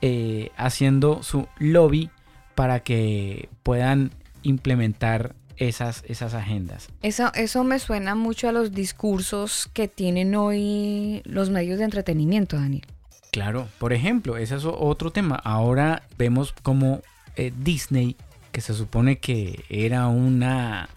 [0.02, 2.10] eh, haciendo su lobby
[2.54, 4.10] para que puedan
[4.42, 6.88] implementar esas, esas agendas.
[7.02, 12.56] Eso, eso me suena mucho a los discursos que tienen hoy los medios de entretenimiento,
[12.56, 12.86] Daniel.
[13.32, 15.36] Claro, por ejemplo, ese es otro tema.
[15.36, 17.00] Ahora vemos como
[17.36, 18.16] eh, Disney,
[18.52, 20.88] que se supone que era una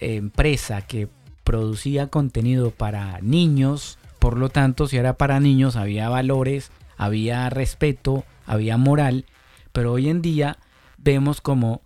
[0.00, 1.08] eh, empresa que
[1.46, 8.24] producía contenido para niños, por lo tanto, si era para niños había valores, había respeto,
[8.46, 9.26] había moral,
[9.72, 10.58] pero hoy en día
[10.98, 11.82] vemos como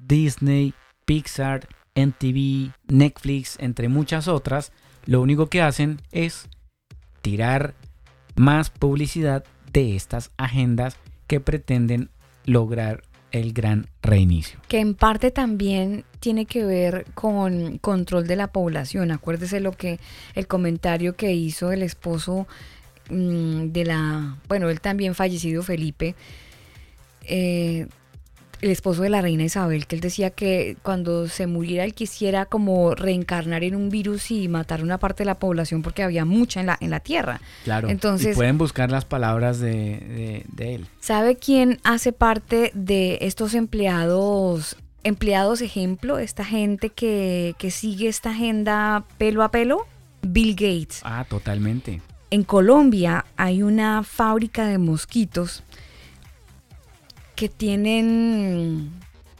[0.00, 0.72] Disney,
[1.04, 4.72] Pixar, NTV, Netflix, entre muchas otras,
[5.04, 6.48] lo único que hacen es
[7.20, 7.74] tirar
[8.34, 9.44] más publicidad
[9.74, 10.96] de estas agendas
[11.26, 12.08] que pretenden
[12.46, 13.02] lograr
[13.32, 14.60] el gran reinicio.
[14.68, 19.10] Que en parte también tiene que ver con control de la población.
[19.10, 19.98] Acuérdese lo que
[20.34, 22.46] el comentario que hizo el esposo
[23.10, 26.14] mm, de la, bueno, él también fallecido Felipe,
[27.24, 27.88] eh,
[28.62, 32.46] el esposo de la reina Isabel, que él decía que cuando se muriera él quisiera
[32.46, 36.60] como reencarnar en un virus y matar una parte de la población porque había mucha
[36.60, 37.40] en la, en la tierra.
[37.64, 37.88] Claro.
[37.88, 40.86] Entonces, y pueden buscar las palabras de, de- de él.
[41.00, 48.30] ¿Sabe quién hace parte de estos empleados, empleados ejemplo, esta gente que, que sigue esta
[48.30, 49.86] agenda pelo a pelo?
[50.22, 51.00] Bill Gates.
[51.02, 52.00] Ah, totalmente.
[52.30, 55.64] En Colombia hay una fábrica de mosquitos
[57.34, 58.92] que tienen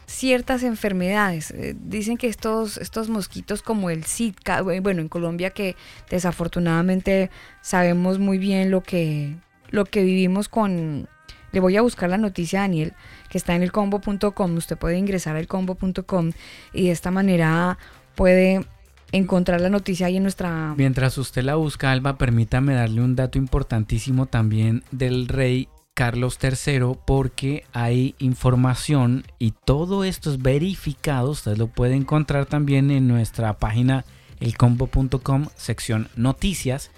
[0.07, 1.51] ciertas enfermedades.
[1.53, 5.77] Eh, Dicen que estos, estos mosquitos como el Zika, eh, bueno, en Colombia que
[6.11, 7.31] desafortunadamente
[7.63, 9.37] sabemos muy bien lo que,
[9.71, 11.09] lo que vivimos con...
[11.53, 12.95] Le voy a buscar la noticia, Daniel,
[13.29, 14.57] que está en el combo.com.
[14.57, 16.33] Usted puede ingresar al combo.com
[16.73, 17.77] y de esta manera
[18.15, 18.65] puede
[19.13, 20.75] encontrar la noticia ahí en nuestra...
[20.79, 26.97] Mientras usted la busca, Alba, permítame darle un dato importantísimo también del rey Carlos III,
[27.05, 31.31] porque hay información y todo esto es verificado.
[31.31, 34.05] Usted lo puede encontrar también en nuestra página
[34.41, 36.91] elcombo.com, sección noticias,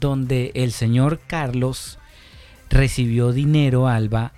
[0.00, 1.98] donde el señor Carlos
[2.68, 4.32] recibió dinero, Alba,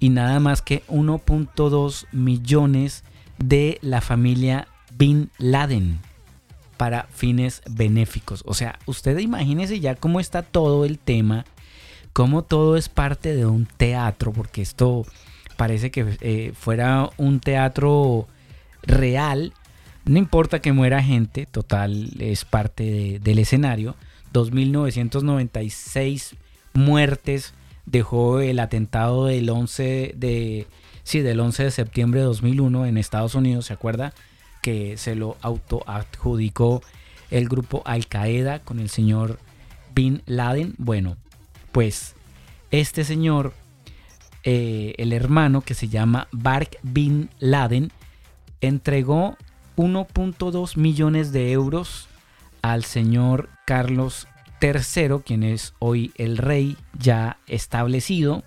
[0.00, 3.04] y nada más que 1.2 millones
[3.38, 6.00] de la familia Bin Laden
[6.76, 8.42] para fines benéficos.
[8.46, 11.44] O sea, usted imagínese ya cómo está todo el tema,
[12.16, 15.04] cómo todo es parte de un teatro, porque esto
[15.58, 18.26] parece que eh, fuera un teatro
[18.84, 19.52] real.
[20.06, 23.96] No importa que muera gente, total, es parte de- del escenario.
[24.32, 26.36] 2.996
[26.72, 27.52] muertes
[27.84, 30.66] dejó el atentado del 11 de,
[31.02, 34.14] sí, del 11 de septiembre de 2001 en Estados Unidos, ¿se acuerda?
[34.62, 36.82] Que se lo autoadjudicó
[37.30, 39.38] el grupo Al Qaeda con el señor
[39.94, 40.74] Bin Laden.
[40.78, 41.16] Bueno,
[41.76, 42.14] pues
[42.70, 43.52] este señor,
[44.44, 47.92] eh, el hermano que se llama Bark Bin Laden,
[48.62, 49.36] entregó
[49.76, 52.08] 1.2 millones de euros
[52.62, 54.26] al señor Carlos
[54.62, 58.42] III, quien es hoy el rey ya establecido.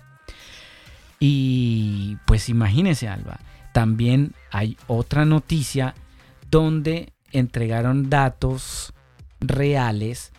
[1.20, 3.38] Y pues imagínese, Alba,
[3.72, 5.94] también hay otra noticia
[6.50, 8.92] donde entregaron datos
[9.38, 10.32] reales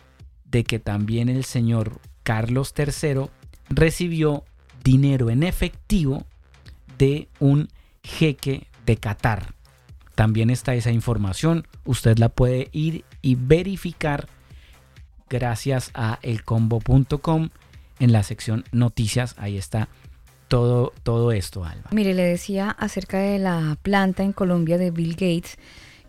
[0.44, 3.26] de que también el señor Carlos III
[3.68, 4.44] recibió
[4.84, 6.24] dinero en efectivo
[6.98, 7.68] de un
[8.02, 9.54] jeque de Qatar.
[10.14, 14.28] También está esa información, usted la puede ir y verificar
[15.30, 17.48] gracias a elcombo.com
[17.98, 19.88] en la sección noticias, ahí está
[20.48, 21.88] todo, todo esto, Alba.
[21.92, 25.56] Mire, le decía acerca de la planta en Colombia de Bill Gates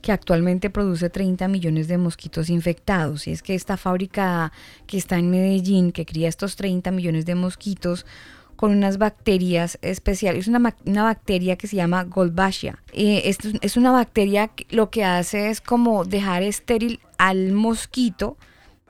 [0.03, 3.25] que actualmente produce 30 millones de mosquitos infectados.
[3.25, 4.51] Y es que esta fábrica
[4.85, 8.05] que está en Medellín, que cría estos 30 millones de mosquitos,
[8.57, 10.41] con unas bacterias especiales.
[10.41, 12.77] Es una, una bacteria que se llama Goldbachia.
[12.91, 18.37] Eh, es- es una bacteria que lo que hace es como dejar estéril al mosquito,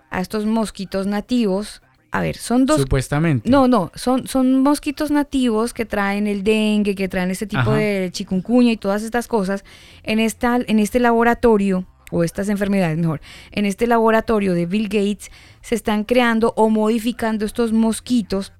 [0.09, 1.82] a estos mosquitos nativos.
[2.13, 3.49] A ver, son dos Supuestamente.
[3.49, 7.73] no, no, son, son mosquitos nativos que traen el dengue, que traen este tipo Ajá.
[7.73, 9.65] de chikungunya y todas estas cosas.
[10.03, 13.19] En, esta, en este laboratorio, o estas enfermedades mejor,
[13.51, 18.53] en este laboratorio de Bill Gates se están creando o modificando estos mosquitos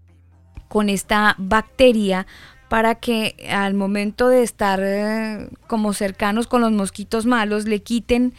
[0.67, 2.25] con esta bacteria
[2.69, 8.33] para que al momento de estar eh, como cercanos con los mosquitos malos le quiten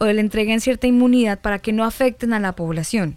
[0.00, 3.16] o le entreguen cierta inmunidad para que no afecten a la población.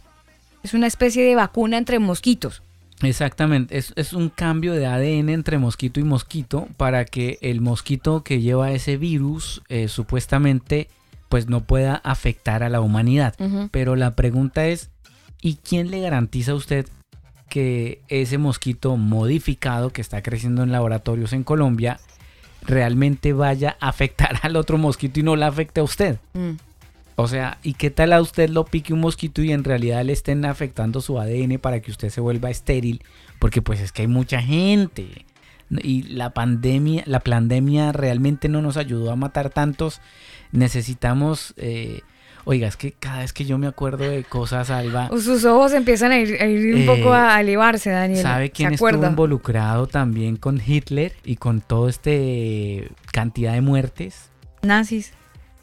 [0.63, 2.61] Es una especie de vacuna entre mosquitos.
[3.01, 8.23] Exactamente, es, es un cambio de ADN entre mosquito y mosquito para que el mosquito
[8.23, 10.89] que lleva ese virus eh, supuestamente
[11.29, 13.35] pues no pueda afectar a la humanidad.
[13.71, 14.89] Pero la pregunta es,
[15.41, 16.87] ¿y quién le garantiza a usted
[17.49, 21.99] que ese mosquito modificado que está creciendo en laboratorios en Colombia
[22.63, 26.17] realmente vaya a afectar al otro mosquito y no le afecte a usted?
[26.33, 26.53] Mm.
[27.21, 30.13] O sea, ¿y qué tal a usted lo pique un mosquito y en realidad le
[30.13, 33.03] estén afectando su ADN para que usted se vuelva estéril?
[33.39, 35.25] Porque pues es que hay mucha gente.
[35.69, 39.99] Y la pandemia, la pandemia realmente no nos ayudó a matar tantos.
[40.53, 42.03] Necesitamos, eh,
[42.45, 46.13] oiga, es que cada vez que yo me acuerdo de cosas, Alba, Sus ojos empiezan
[46.13, 48.21] a ir, a ir un Eh, poco a elevarse, Daniel.
[48.23, 54.29] ¿sabe quién ¿Se estuvo involucrado también con Hitler y con toda este cantidad de muertes?
[54.61, 55.11] Nazis.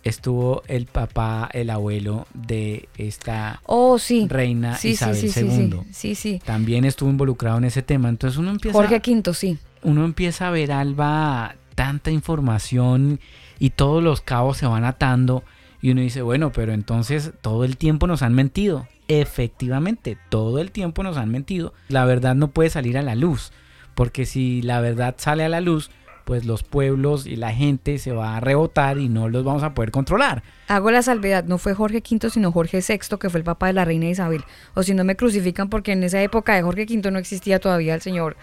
[0.06, 4.26] Estuvo el papá, el abuelo de esta Oh, sí.
[4.28, 5.50] reina Sí, Isabel sí, II.
[5.52, 6.42] sí, sí, sí.
[6.44, 8.08] También estuvo involucrado en ese tema.
[8.08, 9.58] Entonces uno empieza, Jorge V, sí.
[9.82, 13.20] uno empieza a ver, Alba, tanta información
[13.58, 15.42] y todos los cabos se van atando.
[15.82, 18.86] Y uno dice, bueno, pero entonces todo el tiempo nos han mentido.
[19.08, 21.74] Efectivamente, todo el tiempo nos han mentido.
[21.88, 23.52] La verdad no puede salir a la luz.
[23.94, 25.90] Porque si la verdad sale a la luz,
[26.26, 29.74] pues los pueblos y la gente se va a rebotar y no los vamos a
[29.74, 30.42] poder controlar.
[30.66, 33.74] Hago la salvedad, no fue Jorge V, sino Jorge VI, que fue el papá de
[33.74, 34.42] la reina Isabel.
[34.74, 37.94] O si no me crucifican, porque en esa época de Jorge V no existía todavía
[37.94, 38.36] el señor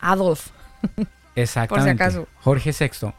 [0.00, 0.48] Adolf.
[1.36, 2.02] Exactamente.
[2.02, 2.26] acaso.
[2.40, 3.12] Jorge VI.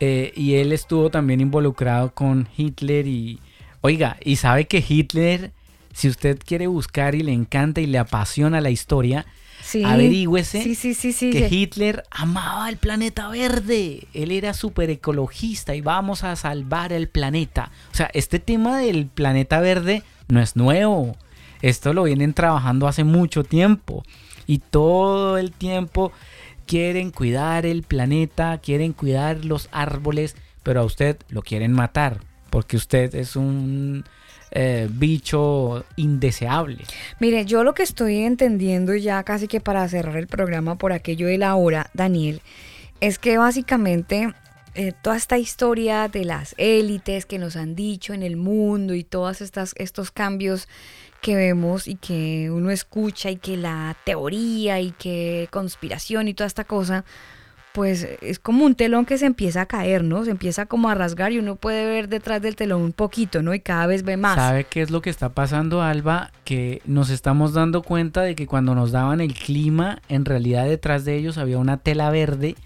[0.00, 3.40] Eh, y él estuvo también involucrado con Hitler y...
[3.80, 5.50] Oiga, y sabe que Hitler,
[5.94, 9.24] si usted quiere buscar y le encanta y le apasiona la historia,
[9.62, 9.84] Sí.
[9.84, 11.30] averígüese Sí, sí, sí, sí.
[11.30, 11.48] que.
[11.48, 14.06] Hitler amaba el planeta verde.
[14.12, 17.70] Él era súper ecologista y vamos a salvar el planeta.
[17.92, 21.16] O sea, este tema del planeta verde no es nuevo.
[21.62, 24.02] Esto lo vienen trabajando hace mucho tiempo.
[24.46, 26.12] Y todo el tiempo
[26.66, 32.20] quieren cuidar el planeta, quieren cuidar los árboles, pero a usted lo quieren matar.
[32.50, 34.04] Porque usted es un
[34.52, 36.84] eh, bicho indeseable.
[37.18, 41.26] Mire, yo lo que estoy entendiendo ya casi que para cerrar el programa por aquello
[41.26, 42.42] de la hora, Daniel,
[43.00, 44.32] es que básicamente
[44.74, 49.04] eh, toda esta historia de las élites que nos han dicho en el mundo y
[49.04, 50.68] todos estos cambios
[51.20, 56.46] que vemos y que uno escucha y que la teoría y que conspiración y toda
[56.46, 57.04] esta cosa,
[57.72, 60.24] pues es como un telón que se empieza a caer, ¿no?
[60.24, 63.54] Se empieza como a rasgar y uno puede ver detrás del telón un poquito, ¿no?
[63.54, 64.36] Y cada vez ve más.
[64.36, 66.32] ¿Sabe qué es lo que está pasando, Alba?
[66.44, 71.04] Que nos estamos dando cuenta de que cuando nos daban el clima, en realidad detrás
[71.04, 72.56] de ellos había una tela verde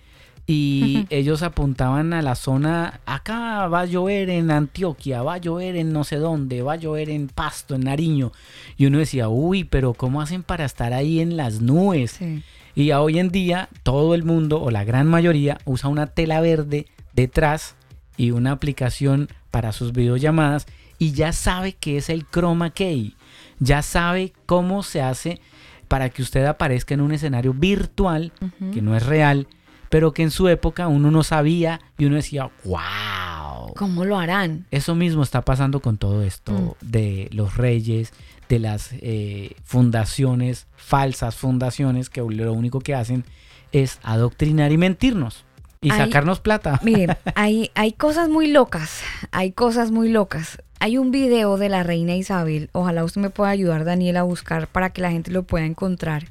[0.48, 5.76] y ellos apuntaban a la zona, acá va a llover en Antioquia, va a llover
[5.76, 8.32] en no sé dónde, va a llover en Pasto, en Nariño.
[8.76, 12.12] Y uno decía, uy, pero ¿cómo hacen para estar ahí en las nubes?
[12.12, 12.44] Sí.
[12.76, 16.86] Y hoy en día todo el mundo o la gran mayoría usa una tela verde
[17.14, 17.74] detrás
[18.16, 20.66] y una aplicación para sus videollamadas
[20.98, 23.16] y ya sabe que es el chroma key.
[23.58, 25.40] Ya sabe cómo se hace
[25.88, 28.32] para que usted aparezca en un escenario virtual
[28.72, 29.46] que no es real,
[29.88, 33.72] pero que en su época uno no sabía y uno decía, wow.
[33.76, 34.66] ¿Cómo lo harán?
[34.70, 36.70] Eso mismo está pasando con todo esto Mm.
[36.90, 38.12] de los reyes,
[38.48, 43.24] de las eh, fundaciones, falsas fundaciones, que lo único que hacen
[43.72, 45.44] es adoctrinar y mentirnos
[45.80, 46.80] y Hay- sacarnos plata.
[46.84, 50.58] Mire, hay, hay cosas muy locas, hay cosas muy locas.
[50.78, 54.68] Hay un video de la reina Isabel, ojalá usted me pueda ayudar, Daniel, a buscar
[54.68, 56.26] para que la gente lo pueda encontrar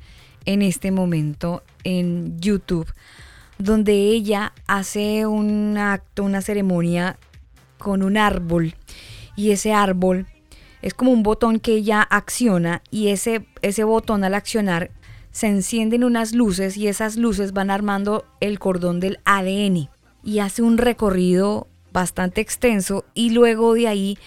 [0.45, 2.87] en este momento en YouTube,
[3.57, 7.17] donde ella hace un acto, una ceremonia
[7.79, 8.75] con un árbol
[9.35, 10.27] y ese árbol
[10.85, 14.91] es como un botón que ella acciona y ese, ese botón al accionar
[15.31, 19.89] se encienden unas luces y esas luces van armando el cordón del ADN
[20.23, 24.19] y hace un recorrido bastante extenso y luego de ahí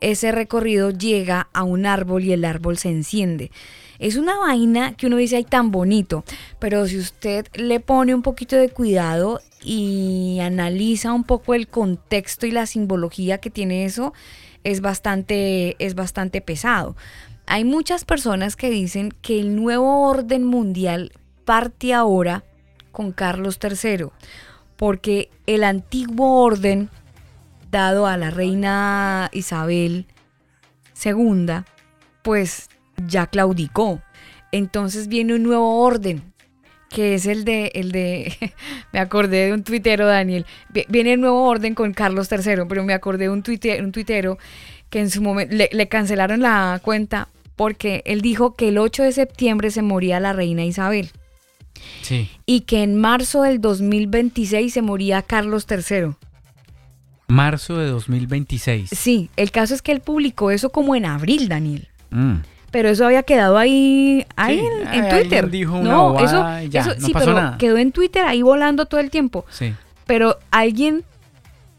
[0.00, 3.50] ese recorrido llega a un árbol y el árbol se enciende.
[3.98, 6.22] Es una vaina que uno dice, ay, tan bonito,
[6.60, 12.46] pero si usted le pone un poquito de cuidado y analiza un poco el contexto
[12.46, 14.12] y la simbología que tiene eso,
[14.64, 16.96] es bastante, es bastante pesado.
[17.46, 21.12] Hay muchas personas que dicen que el nuevo orden mundial
[21.44, 22.44] parte ahora
[22.90, 24.06] con Carlos III,
[24.76, 26.88] porque el antiguo orden
[27.70, 30.06] dado a la reina Isabel
[31.04, 31.64] II,
[32.22, 32.68] pues
[33.06, 34.00] ya claudicó.
[34.52, 36.33] Entonces viene un nuevo orden,
[36.94, 38.32] que es el de, el de,
[38.92, 42.84] me acordé de un tuitero, Daniel, Vi- viene el nuevo orden con Carlos III, pero
[42.84, 44.38] me acordé de un, tuite- un tuitero
[44.90, 49.02] que en su momento le, le cancelaron la cuenta porque él dijo que el 8
[49.02, 51.10] de septiembre se moría la reina Isabel
[52.02, 52.30] Sí.
[52.46, 56.12] y que en marzo del 2026 se moría Carlos III.
[57.26, 58.90] Marzo de 2026.
[58.92, 61.88] Sí, el caso es que él publicó eso como en abril, Daniel.
[62.10, 62.34] Mm.
[62.74, 65.48] Pero eso había quedado ahí, ahí Sí, en, en Twitter.
[65.48, 67.56] dijo una no, eso, ya, eso no sí, pasó pero nada.
[67.56, 69.44] quedó en Twitter ahí volando todo el tiempo.
[69.48, 69.72] Sí.
[70.06, 71.04] Pero alguien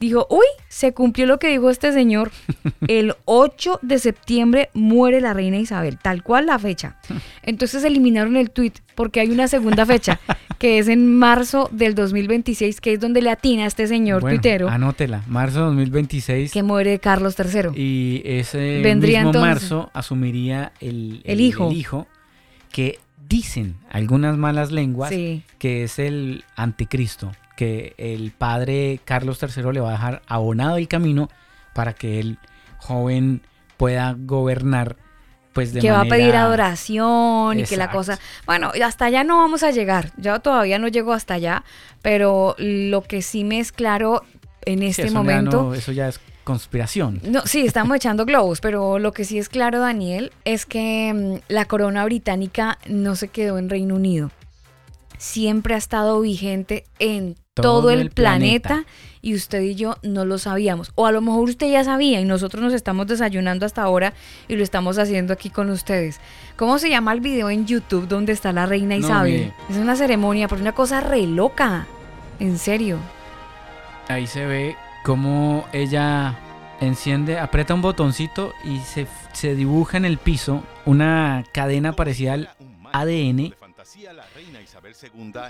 [0.06, 2.32] dijo, uy, se cumplió lo que dijo este señor.
[2.88, 6.98] El 8 de septiembre muere la reina Isabel, tal cual la fecha.
[7.44, 10.20] Entonces eliminaron el tweet porque hay una segunda fecha,
[10.60, 14.38] que es en marzo del 2026, que es donde le atina a este señor Bueno,
[14.40, 15.24] tuitero Anótela.
[15.28, 16.52] Marzo de 2026.
[16.52, 17.72] que muere Carlos III.
[17.80, 21.70] Y ese Vendría mismo entonces- marzo asumiría el, El hijo.
[21.70, 22.08] el hijo
[22.72, 25.44] que dicen algunas malas lenguas Sí.
[25.58, 30.88] que es el anticristo, que el padre Carlos III le va a dejar abonado el
[30.88, 31.30] camino
[31.74, 32.38] para que el
[32.78, 33.42] joven
[33.78, 34.98] pueda gobernar
[35.54, 38.20] pues de que va a pedir adoración y que la cosa...
[38.46, 40.12] Bueno, hasta allá no vamos a llegar.
[40.18, 41.64] Yo todavía no llego hasta allá,
[42.02, 44.24] pero lo que sí me es claro
[44.66, 45.64] en Sí, este ya momento...
[45.64, 47.22] no- eso ya es conspiración.
[47.24, 51.52] No, sí, estamos echando globos, pero lo que sí es claro, Daniel, es que mm,
[51.52, 54.32] la corona británica no se quedó en Reino Unido.
[55.18, 58.86] Siempre ha estado vigente en todo, el, planeta,
[59.22, 60.92] y usted y yo no lo sabíamos.
[60.96, 64.14] O a lo mejor usted ya sabía y nosotros nos estamos desayunando hasta ahora
[64.48, 66.20] y lo estamos haciendo aquí con ustedes.
[66.58, 69.54] ¿Cómo se llama el video en YouTube donde está la reina Isabel?
[69.70, 71.88] Es una ceremonia, pero una cosa re loca.
[72.40, 73.00] En serio.
[74.10, 76.38] Ahí se ve cómo ella
[76.82, 82.50] enciende, aprieta un botoncito y se, se dibuja en el piso una cadena parecida al
[82.92, 83.54] ADN.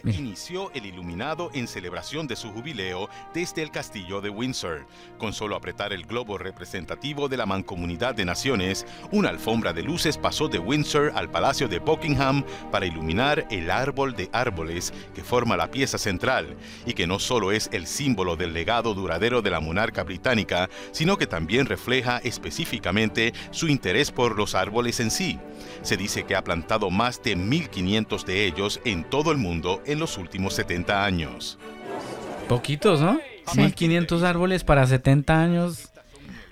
[0.03, 0.17] Mire.
[0.17, 4.87] inició el iluminado en celebración de su jubileo desde el castillo de Windsor.
[5.19, 10.17] Con solo apretar el globo representativo de la Mancomunidad de Naciones, una alfombra de luces
[10.17, 15.57] pasó de Windsor al Palacio de Buckingham para iluminar el árbol de árboles que forma
[15.57, 19.59] la pieza central y que no solo es el símbolo del legado duradero de la
[19.59, 25.39] monarca británica, sino que también refleja específicamente su interés por los árboles en sí.
[25.83, 29.99] Se dice que ha plantado más de 1.500 de ellos en todo el mundo en
[29.99, 31.57] los últimos 70 años.
[32.47, 33.19] Poquitos, ¿no?
[33.51, 33.59] Sí.
[33.61, 35.89] 1500 árboles para 70 años.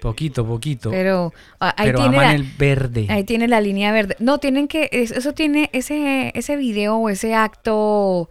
[0.02, 0.92] Poquito, poquito.
[0.92, 3.08] Pero ah, ahí Pero tiene aman la- el verde.
[3.10, 4.16] Ahí tiene la línea verde.
[4.20, 8.30] No, tienen que, es- eso tiene, ese, ese video o ese acto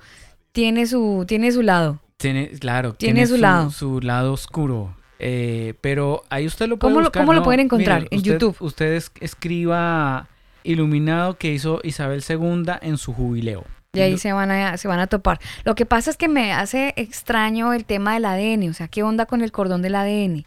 [0.52, 2.00] tiene su, tiene su lado.
[2.18, 3.70] Tiene, claro, Tiene su lado.
[3.70, 4.94] su lado oscuro.
[5.18, 7.44] Eh, pero ahí usted lo puede ¿Cómo lo- buscar, cómo lo ¿no?
[7.44, 8.02] pueden encontrar?
[8.02, 8.56] Mire, En usted- YouTube.
[8.60, 10.28] Usted es- escriba
[10.64, 13.64] iluminado que hizo Isabel II en su jubileo.
[13.94, 15.38] Y ahí se van a, se van a topar.
[15.64, 18.70] Lo que pasa es que me hace extraño el tema del ADN.
[18.70, 20.46] O sea, ¿qué onda con el cordón del ADN?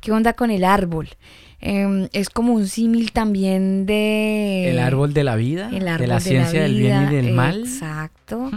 [0.00, 1.10] ¿Qué onda con el árbol?
[1.60, 4.70] Em, es como un símil también de...
[4.70, 7.60] El árbol de la vida, el de árbol la ciencia del bien y del mal.
[7.60, 8.50] Exacto.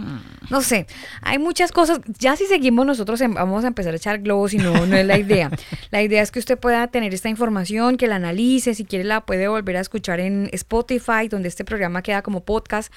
[0.48, 0.86] No sé,
[1.20, 2.00] hay muchas cosas.
[2.18, 5.18] Ya si seguimos nosotros vamos a empezar a echar globos y no, no es la
[5.18, 5.50] idea.
[5.90, 9.26] La idea es que usted pueda tener esta información, que la analice, si quiere la
[9.26, 12.90] puede volver a escuchar en Spotify, donde este programa queda como podcast.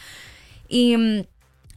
[0.76, 1.22] Y mm,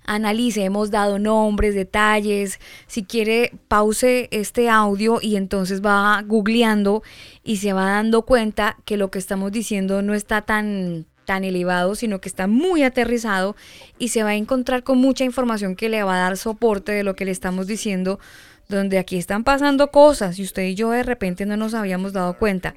[0.07, 2.59] analice, hemos dado nombres, detalles.
[2.89, 7.05] Si quiere, pause este audio y entonces va googleando
[7.45, 11.95] y se va dando cuenta que lo que estamos diciendo no está tan tan elevado,
[11.95, 13.55] sino que está muy aterrizado
[13.99, 17.05] y se va a encontrar con mucha información que le va a dar soporte de
[17.05, 18.19] lo que le estamos diciendo,
[18.69, 22.37] donde aquí están pasando cosas y usted y yo de repente no nos habíamos dado
[22.39, 22.75] cuenta.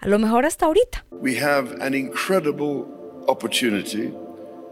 [0.00, 1.04] A lo mejor hasta ahorita.
[1.12, 2.86] We have an incredible
[3.26, 4.10] opportunity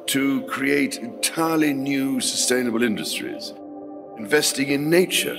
[0.08, 3.52] to create entirely new sustainable industries,
[4.16, 5.36] investing in nature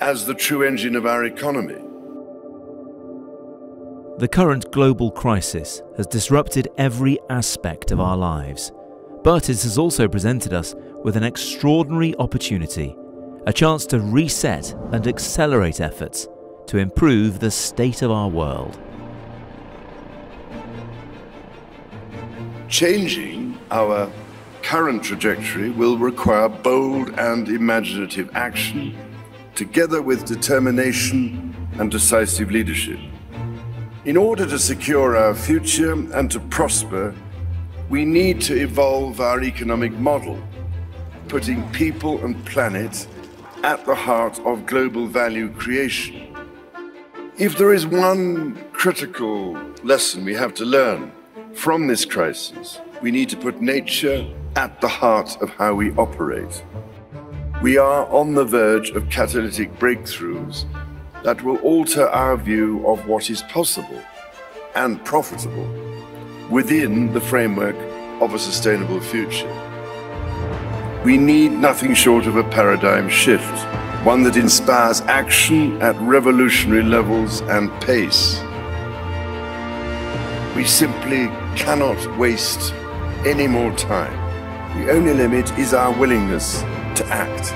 [0.00, 1.80] as the true engine of our economy.
[4.18, 8.70] The current global crisis has disrupted every aspect of our lives,
[9.24, 12.94] but it has also presented us with an extraordinary opportunity,
[13.46, 16.28] a chance to reset and accelerate efforts
[16.66, 18.78] to improve the state of our world.
[22.72, 24.10] Changing our
[24.62, 28.96] current trajectory will require bold and imaginative action,
[29.54, 32.98] together with determination and decisive leadership.
[34.06, 37.14] In order to secure our future and to prosper,
[37.90, 40.42] we need to evolve our economic model,
[41.28, 43.06] putting people and planet
[43.64, 46.34] at the heart of global value creation.
[47.36, 51.12] If there is one critical lesson we have to learn
[51.54, 54.26] from this crisis, we need to put nature
[54.56, 56.64] at the heart of how we operate.
[57.62, 60.64] We are on the verge of catalytic breakthroughs
[61.22, 64.02] that will alter our view of what is possible
[64.74, 65.68] and profitable
[66.50, 67.76] within the framework
[68.20, 69.50] of a sustainable future.
[71.04, 73.58] We need nothing short of a paradigm shift,
[74.04, 78.40] one that inspires action at revolutionary levels and pace.
[80.56, 82.72] We simply cannot waste
[83.24, 84.12] any more time.
[84.78, 86.62] The only limit is our willingness
[86.96, 87.52] to act.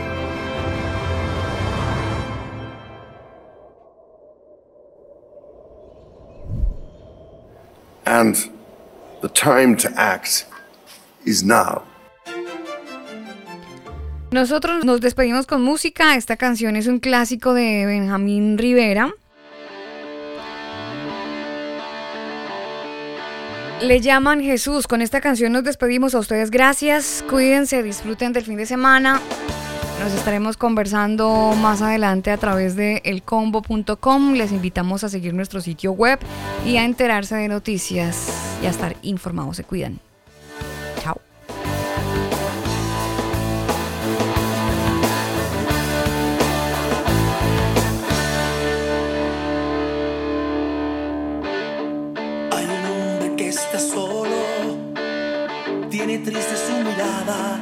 [8.07, 8.37] And
[9.23, 10.47] the time to act
[11.25, 11.83] is now.
[14.31, 16.15] Nosotros nos despedimos con música.
[16.17, 19.13] Esta canción es un clásico de Benjamín Rivera.
[23.81, 24.87] Le llaman Jesús.
[24.87, 26.51] Con esta canción nos despedimos a ustedes.
[26.51, 27.23] Gracias.
[27.29, 29.21] Cuídense, disfruten del fin de semana.
[30.01, 34.33] Nos estaremos conversando más adelante a través de elcombo.com.
[34.35, 36.19] Les invitamos a seguir nuestro sitio web
[36.65, 38.29] y a enterarse de noticias
[38.63, 39.57] y a estar informados.
[39.57, 40.06] Se cuidan.
[53.79, 54.95] Solo,
[55.91, 57.59] tiene triste su mirada,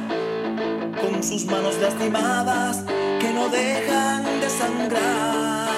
[1.01, 2.83] con sus manos lastimadas
[3.19, 5.69] que no dejan de sangrar.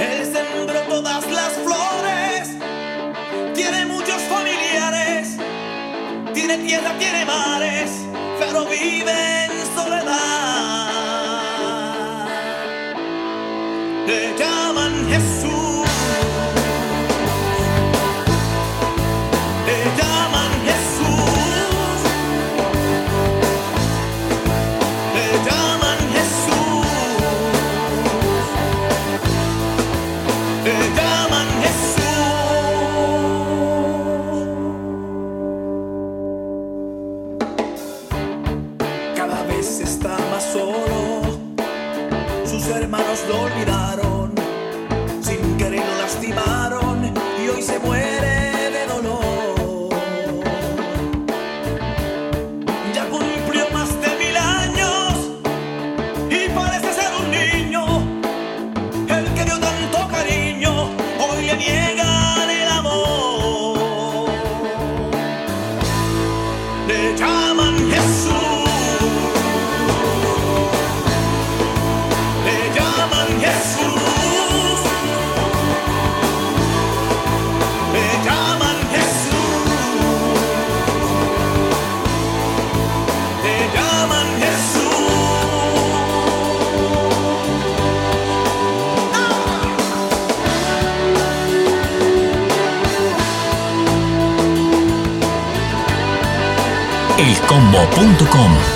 [0.00, 2.56] Él sembró todas las flores,
[3.54, 5.36] tiene muchos familiares,
[6.32, 7.90] tiene tierra, tiene mares,
[8.40, 10.18] pero vive en soledad.
[14.06, 15.53] Le llaman Jesús.
[97.84, 98.73] elcombo.com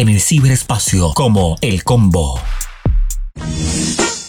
[0.00, 2.40] en el ciberespacio como El Combo.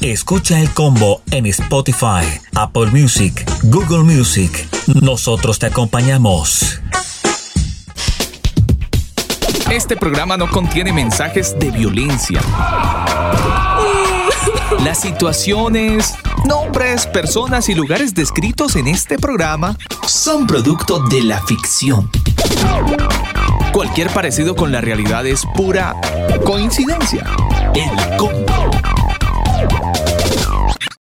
[0.02, 4.68] Escucha El Combo en Spotify, Apple Music, Google Music.
[5.02, 6.82] Nosotros te acompañamos.
[9.72, 12.42] Este programa no contiene mensajes de violencia.
[14.84, 22.12] Las situaciones, nombres, personas y lugares descritos en este programa son producto de la ficción.
[23.72, 25.96] Cualquier parecido con la realidad es pura
[26.44, 27.24] coincidencia.
[27.74, 28.81] El combo.